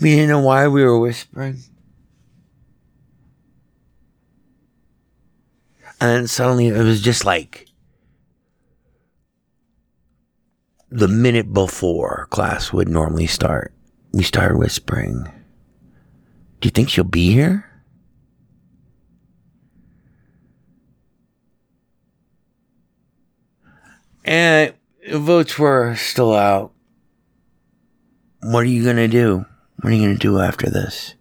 [0.00, 1.58] We didn't know why we were whispering.
[6.02, 7.68] And then suddenly it was just like
[10.90, 13.72] the minute before class would normally start.
[14.12, 15.22] We started whispering.
[16.58, 17.70] Do you think she'll be here?
[24.24, 24.74] And
[25.12, 26.72] votes were still out.
[28.40, 29.46] What are you going to do?
[29.76, 31.14] What are you going to do after this?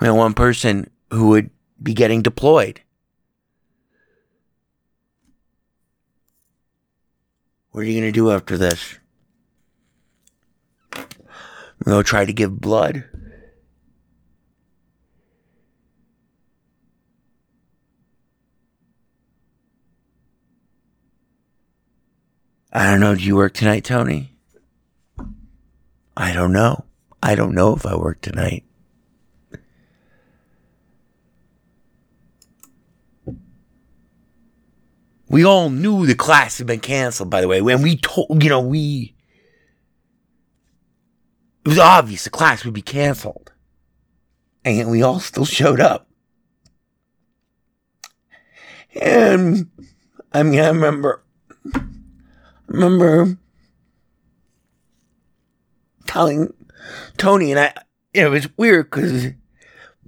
[0.00, 2.80] We had one person who would be getting deployed.
[7.72, 8.98] What are you going to do after this?
[11.86, 13.04] We'll try to give blood.
[22.74, 23.14] I don't know.
[23.14, 24.34] Do you work tonight, Tony?
[26.14, 26.84] I don't know.
[27.22, 28.64] I don't know if I work tonight.
[35.32, 37.62] We all knew the class had been canceled, by the way.
[37.62, 39.14] When we told, you know, we.
[41.64, 43.50] It was obvious the class would be canceled.
[44.62, 46.06] And we all still showed up.
[49.00, 49.70] And,
[50.32, 51.24] I mean, I remember.
[51.74, 51.80] I
[52.66, 53.38] remember
[56.06, 56.52] telling
[57.16, 57.74] Tony, and I,
[58.12, 59.28] it was weird because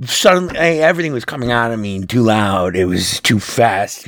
[0.03, 2.77] suddenly everything was coming out of me too loud.
[2.77, 4.07] It was too fast.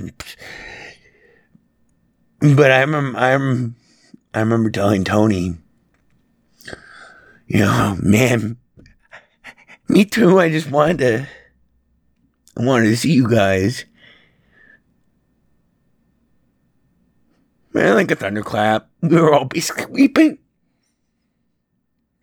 [2.41, 3.77] But I remember, I, rem-
[4.35, 5.57] I remember telling Tony,
[7.47, 8.59] you know, man,
[9.89, 10.39] me too.
[10.39, 11.29] I just wanted to,
[12.59, 13.85] I wanted to see you guys.
[17.73, 18.89] Man, like a thunderclap.
[19.03, 20.39] We were all basically weeping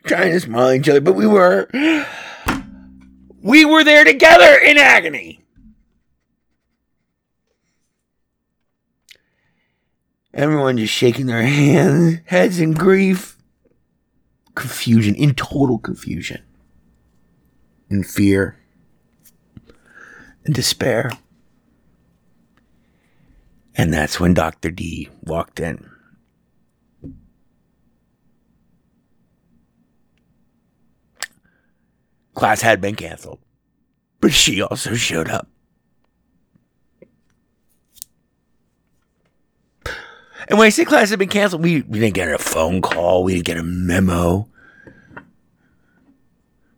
[0.06, 1.68] trying to smile at each other, but we were
[3.42, 5.43] we were there together in agony.
[10.34, 13.38] Everyone just shaking their hands, heads in grief,
[14.56, 16.42] confusion, in total confusion,
[17.90, 18.58] in fear,
[20.44, 21.12] and despair.
[23.76, 24.72] And that's when Dr.
[24.72, 25.90] D walked in.
[32.34, 33.40] Class had been canceled,
[34.20, 35.48] but she also showed up.
[40.48, 43.24] And when I say class had been canceled, we, we didn't get a phone call,
[43.24, 44.50] we didn't get a memo.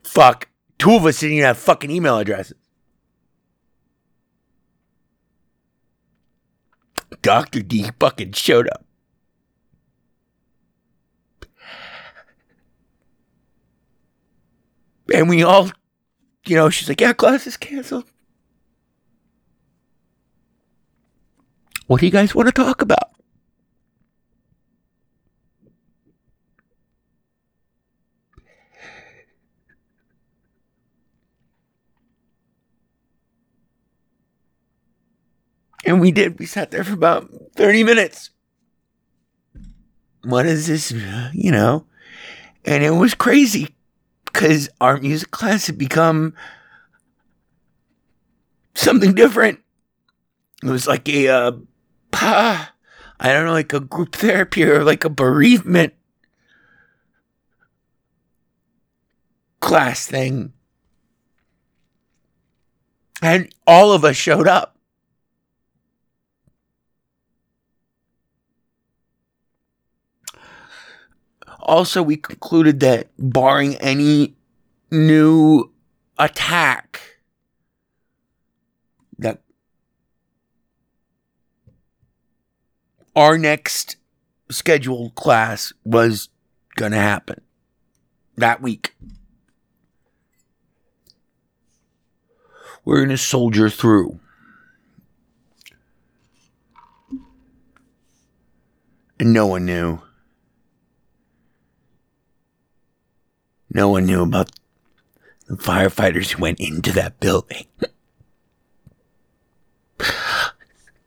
[0.04, 0.50] Fuck.
[0.78, 2.58] Two of us didn't even have fucking email addresses.
[7.22, 7.62] Dr.
[7.62, 8.86] D fucking showed up.
[15.14, 15.72] And we all,
[16.46, 18.06] you know, she's like, yeah, class is canceled.
[21.88, 23.15] What do you guys want to talk about?
[35.86, 36.40] And we did.
[36.40, 38.32] We sat there for about 30 minutes.
[40.24, 40.92] What is this?
[41.34, 41.86] You know?
[42.66, 43.76] And it was crazy
[44.26, 46.34] because our music class had become
[48.74, 49.60] something different.
[50.64, 51.52] It was like a, uh,
[52.14, 52.68] I
[53.20, 55.94] don't know, like a group therapy or like a bereavement
[59.60, 60.54] class thing.
[63.22, 64.75] And all of us showed up.
[71.66, 74.36] Also, we concluded that barring any
[74.92, 75.72] new
[76.20, 77.18] attack,
[79.18, 79.42] that
[83.16, 83.96] our next
[84.52, 86.30] scheduled class was
[86.76, 87.42] going to happen
[88.38, 88.96] that week.
[92.84, 94.20] We're going to soldier through.
[99.20, 100.02] And no one knew.
[103.76, 104.52] No one knew about
[105.48, 107.66] the firefighters who went into that building.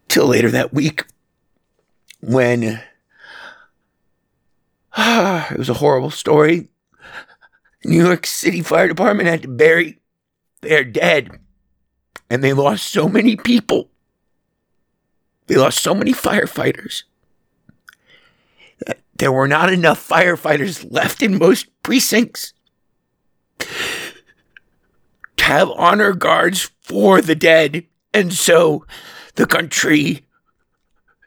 [0.09, 1.07] Till later that week,
[2.20, 2.82] when
[4.95, 6.69] ah, it was a horrible story.
[7.86, 9.99] New York City Fire Department had to bury
[10.61, 11.39] their dead,
[12.28, 13.89] and they lost so many people.
[15.47, 17.05] They lost so many firefighters.
[19.16, 22.53] There were not enough firefighters left in most precincts
[25.49, 27.87] have honor guards for the dead.
[28.12, 28.85] And so
[29.37, 30.27] the country,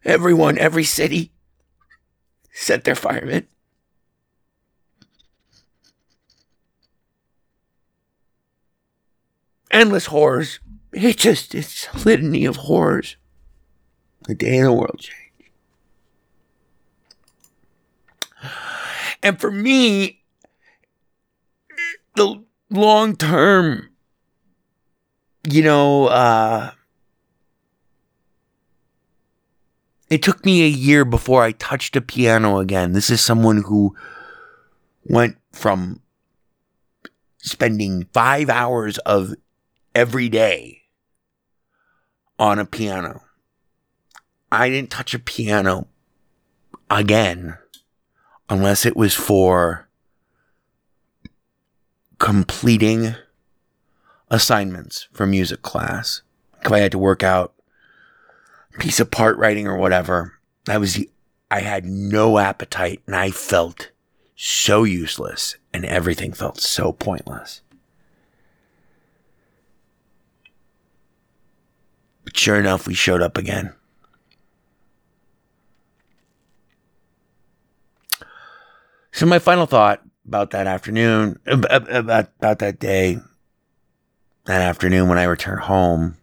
[0.05, 1.31] everyone, every city
[2.53, 3.47] sent their firemen.
[9.71, 10.59] Endless horrors.
[10.93, 13.15] It just, it's a litany of horrors.
[14.27, 15.17] The day in the world changed.
[19.23, 20.21] And for me,
[22.15, 23.90] the long term,
[25.49, 26.71] you know, uh,
[30.09, 32.93] it took me a year before I touched a piano again.
[32.93, 33.95] This is someone who
[35.03, 36.01] went from
[37.37, 39.33] spending five hours of
[39.95, 40.83] every day
[42.37, 43.21] on a piano.
[44.51, 45.87] I didn't touch a piano
[46.89, 47.57] again
[48.49, 49.87] unless it was for
[52.19, 53.15] completing
[54.31, 56.23] assignments for music class.
[56.63, 57.53] If I had to work out
[58.73, 61.09] a piece of part writing or whatever, I was the,
[61.51, 63.91] I had no appetite and I felt
[64.35, 67.61] so useless and everything felt so pointless.
[72.23, 73.73] But sure enough, we showed up again.
[79.11, 83.19] So my final thought about that afternoon, about, about, about that day,
[84.45, 86.17] that afternoon when I returned home,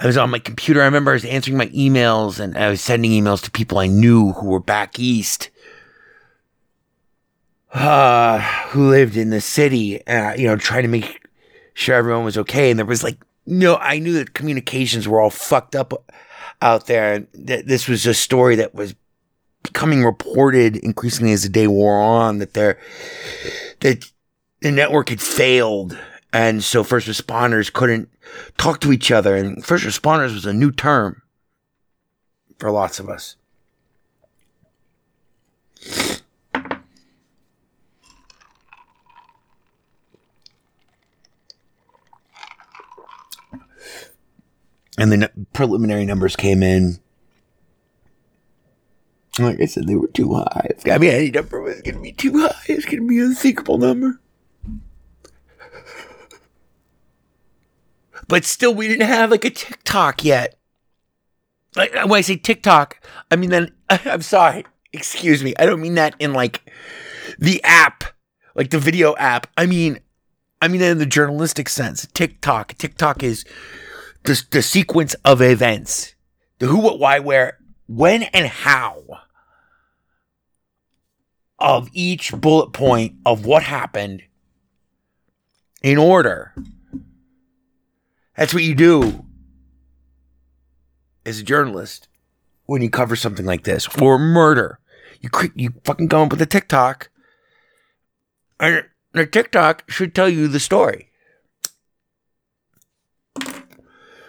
[0.00, 0.80] I was on my computer.
[0.80, 3.88] I remember I was answering my emails and I was sending emails to people I
[3.88, 5.50] knew who were back east,
[7.72, 11.26] uh, who lived in the city, uh, you know, trying to make
[11.74, 12.70] sure everyone was okay.
[12.70, 15.92] And there was like, no, I knew that communications were all fucked up
[16.62, 17.14] out there.
[17.14, 18.94] And th- this was a story that was
[19.68, 22.78] becoming reported increasingly as the day wore on that there,
[23.80, 24.10] that
[24.60, 25.98] the network had failed.
[26.32, 28.10] And so first responders couldn't
[28.58, 29.36] talk to each other.
[29.36, 31.22] And first responders was a new term
[32.58, 33.36] for lots of us.
[44.98, 46.98] And the preliminary numbers came in.
[49.38, 50.70] Like I said, they were too high.
[50.90, 52.54] I mean, any number was to be too high.
[52.66, 54.20] It's to be an unthinkable number.
[58.26, 60.58] But still, we didn't have like a TikTok yet.
[61.76, 63.00] Like uh, when I say TikTok,
[63.30, 64.66] I mean then I'm sorry.
[64.92, 65.54] Excuse me.
[65.58, 66.70] I don't mean that in like
[67.38, 68.04] the app,
[68.54, 69.46] like the video app.
[69.56, 70.00] I mean,
[70.60, 72.06] I mean in the journalistic sense.
[72.12, 72.74] TikTok.
[72.74, 73.44] TikTok is
[74.24, 76.14] the the sequence of events,
[76.58, 79.02] the who, what, why, where, when, and how
[81.58, 84.22] of each bullet point of what happened
[85.82, 86.54] in order
[88.38, 89.26] that's what you do
[91.26, 92.06] as a journalist
[92.66, 94.78] when you cover something like this or murder.
[95.20, 97.10] You you fucking come up with a TikTok,
[98.60, 101.10] and the TikTok should tell you the story.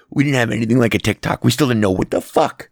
[0.10, 1.44] We didn't have anything like a TikTok.
[1.44, 2.69] We still didn't know what the fuck.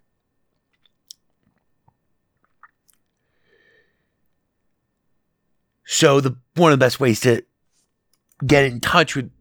[5.89, 7.43] So the one of the best ways to
[8.45, 9.31] get in touch with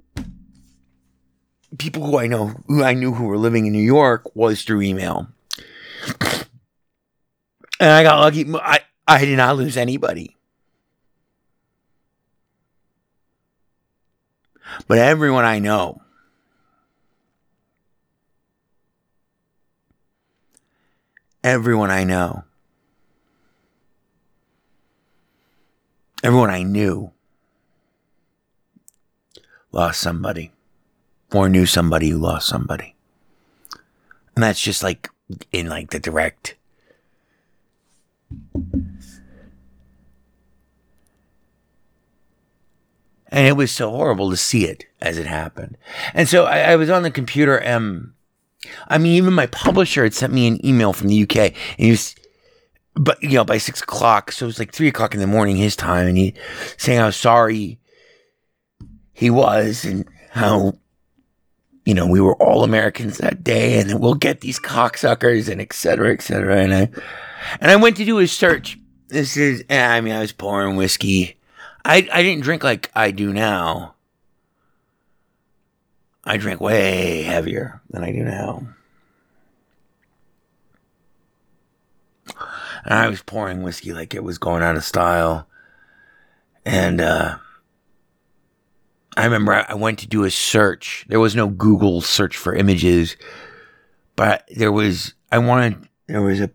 [1.77, 4.82] people who I know, who I knew who were living in New York was through
[4.82, 5.27] email.
[7.81, 8.47] And I got lucky.
[8.55, 8.78] I,
[9.09, 10.36] I did not lose anybody.
[14.86, 16.01] But everyone I know,
[21.43, 22.44] everyone I know,
[26.27, 27.12] everyone I knew
[29.70, 30.51] lost somebody
[31.32, 32.97] or knew somebody who lost somebody.
[34.35, 35.09] And that's just like
[35.53, 36.57] in like the direct
[43.28, 45.77] and it was so horrible to see it as it happened.
[46.12, 48.15] And so I, I was on the computer and
[48.89, 51.90] I mean, even my publisher had sent me an email from the UK and he
[51.93, 52.16] was,
[52.97, 55.56] but you know, by six o'clock, so it was like three o'clock in the morning
[55.56, 56.35] his time, and he
[56.77, 57.78] saying how sorry
[59.12, 60.78] he was and how
[61.86, 65.73] you know, we were all Americans that day and we'll get these cocksuckers and et
[65.73, 66.56] cetera, et cetera.
[66.56, 66.90] And I,
[67.60, 68.77] and I went to do his search.
[69.06, 71.36] This is, eh, I mean, I was pouring whiskey.
[71.85, 73.94] I, I didn't drink like I do now.
[76.24, 78.66] I drank way heavier than I do now.
[82.86, 85.48] And I was pouring whiskey like it was going out of style.
[86.64, 87.38] And, uh,
[89.16, 91.04] I remember I went to do a search.
[91.08, 93.16] There was no Google search for images,
[94.14, 96.50] but there was, I wanted, there was a,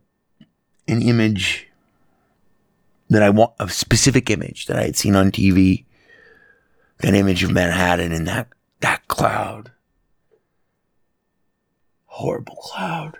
[0.87, 1.67] an image
[3.09, 5.85] that I want, a specific image that I had seen on TV.
[6.99, 8.47] That image of Manhattan and that,
[8.81, 9.71] that cloud.
[12.05, 13.17] Horrible cloud.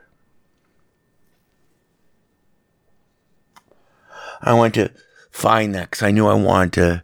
[4.42, 4.92] I went to
[5.32, 7.04] find that because I knew I wanted to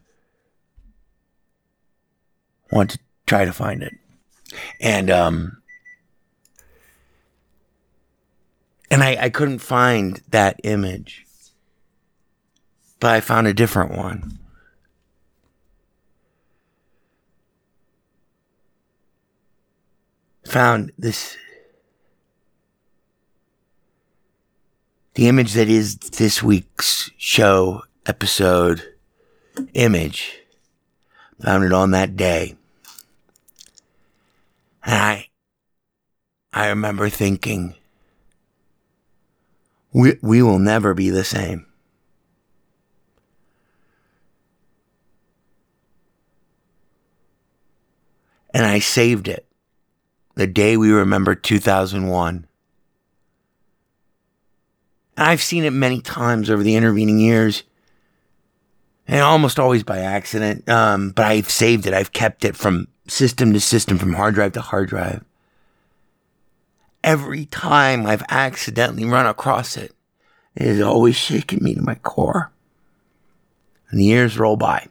[2.72, 3.94] want to try to find it.
[4.82, 5.62] And, um,
[8.90, 11.26] and I, I couldn't find that image.
[13.00, 14.40] but I found a different one.
[20.46, 21.38] Found this.
[25.18, 28.84] The image that is this week's show episode
[29.74, 30.38] image.
[31.42, 32.56] Found it on that day.
[34.84, 35.28] And I,
[36.54, 37.74] I remember thinking,
[39.92, 41.66] we, we will never be the same.
[48.54, 49.48] And I saved it
[50.36, 52.47] the day we remember 2001.
[55.18, 57.64] I've seen it many times over the intervening years,
[59.08, 60.70] and almost always by accident.
[60.70, 61.94] Um, but I've saved it.
[61.94, 65.24] I've kept it from system to system, from hard drive to hard drive.
[67.04, 69.94] Every time I've accidentally run across it,
[70.56, 72.52] it has always shaken me to my core.
[73.90, 74.88] And the years roll by.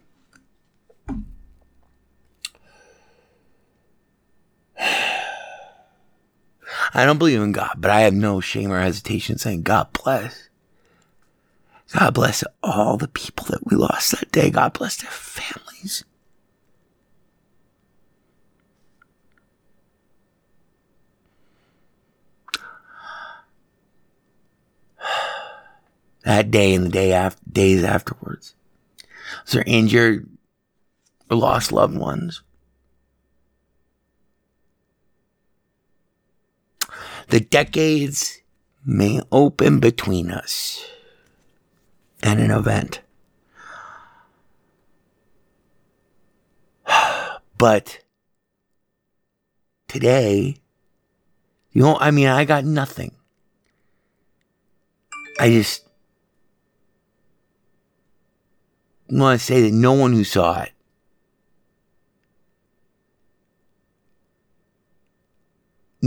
[6.97, 10.49] I don't believe in God, but I have no shame or hesitation saying God bless.
[11.93, 14.49] God bless all the people that we lost that day.
[14.49, 16.05] God bless their families.
[26.25, 28.55] That day and the day after, days afterwards.
[29.51, 30.27] There injured
[31.31, 32.43] or lost loved ones?
[37.29, 38.41] The decades
[38.85, 40.87] may open between us
[42.23, 43.01] and an event.
[47.59, 48.01] But
[49.89, 50.59] today,
[51.73, 53.13] you know, I mean, I got nothing.
[55.41, 55.89] I just
[59.09, 60.73] want to say that no one who saw it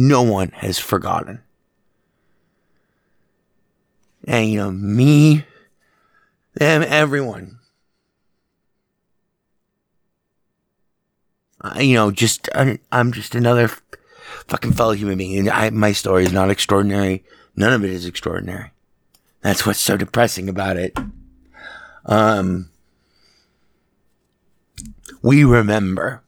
[0.08, 1.42] no one has forgotten.
[4.26, 5.46] And, you know, me,
[6.54, 7.60] them, everyone.
[11.62, 13.70] I, you know, just, I, I'm just another
[14.48, 15.38] fucking fellow human being.
[15.40, 17.24] And I, my story is not extraordinary.
[17.56, 18.72] None of it is extraordinary.
[19.42, 20.98] That's what's so depressing about it.
[22.06, 22.70] Um,
[25.22, 26.24] we remember.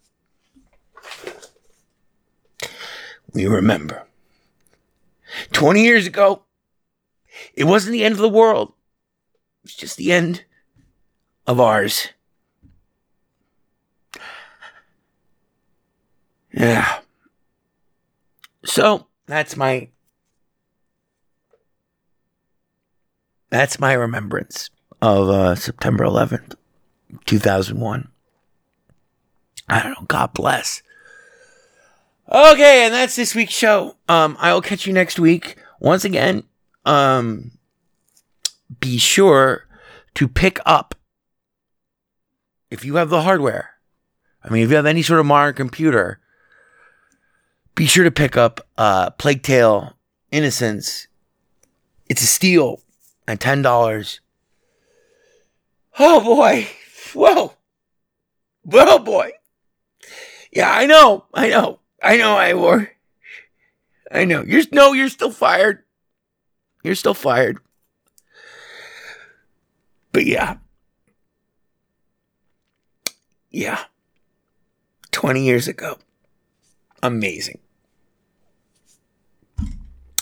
[3.33, 4.05] We remember.
[5.53, 6.43] 20 years ago,
[7.53, 8.73] it wasn't the end of the world.
[9.63, 10.43] It's just the end
[11.47, 12.09] of ours.
[16.53, 16.99] Yeah.
[18.65, 19.87] So, that's my
[23.49, 24.69] that's my remembrance
[25.01, 26.55] of uh, September 11th,
[27.25, 28.09] 2001.
[29.69, 30.05] I don't know.
[30.07, 30.81] God bless.
[32.31, 33.97] Okay, and that's this week's show.
[34.07, 35.57] Um, I will catch you next week.
[35.81, 36.43] Once again,
[36.85, 37.51] um,
[38.79, 39.67] be sure
[40.15, 40.95] to pick up
[42.69, 43.71] if you have the hardware.
[44.41, 46.21] I mean, if you have any sort of modern computer,
[47.75, 49.97] be sure to pick up uh, Plague Tale
[50.31, 51.07] Innocence.
[52.07, 52.79] It's a steal
[53.27, 54.21] at ten dollars.
[55.99, 56.69] Oh boy!
[57.13, 57.55] Whoa!
[58.63, 59.31] Whoa, boy!
[60.53, 62.91] Yeah, I know, I know, I know, I wore.
[64.11, 64.43] I know.
[64.43, 65.83] You're no, you're still fired.
[66.83, 67.59] You're still fired.
[70.11, 70.57] But yeah.
[73.49, 73.83] Yeah.
[75.11, 75.97] 20 years ago.
[77.03, 77.59] Amazing.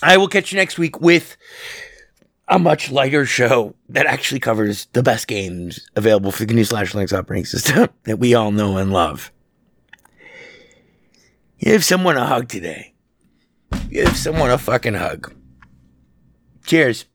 [0.01, 1.35] I will catch you next week with
[2.47, 6.93] a much lighter show that actually covers the best games available for the GNU slash
[6.93, 9.31] Linux operating system that we all know and love.
[11.59, 12.93] Give someone a hug today.
[13.89, 15.33] Give someone a fucking hug.
[16.65, 17.05] Cheers.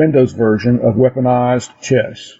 [0.00, 2.38] Windows version of weaponized chess.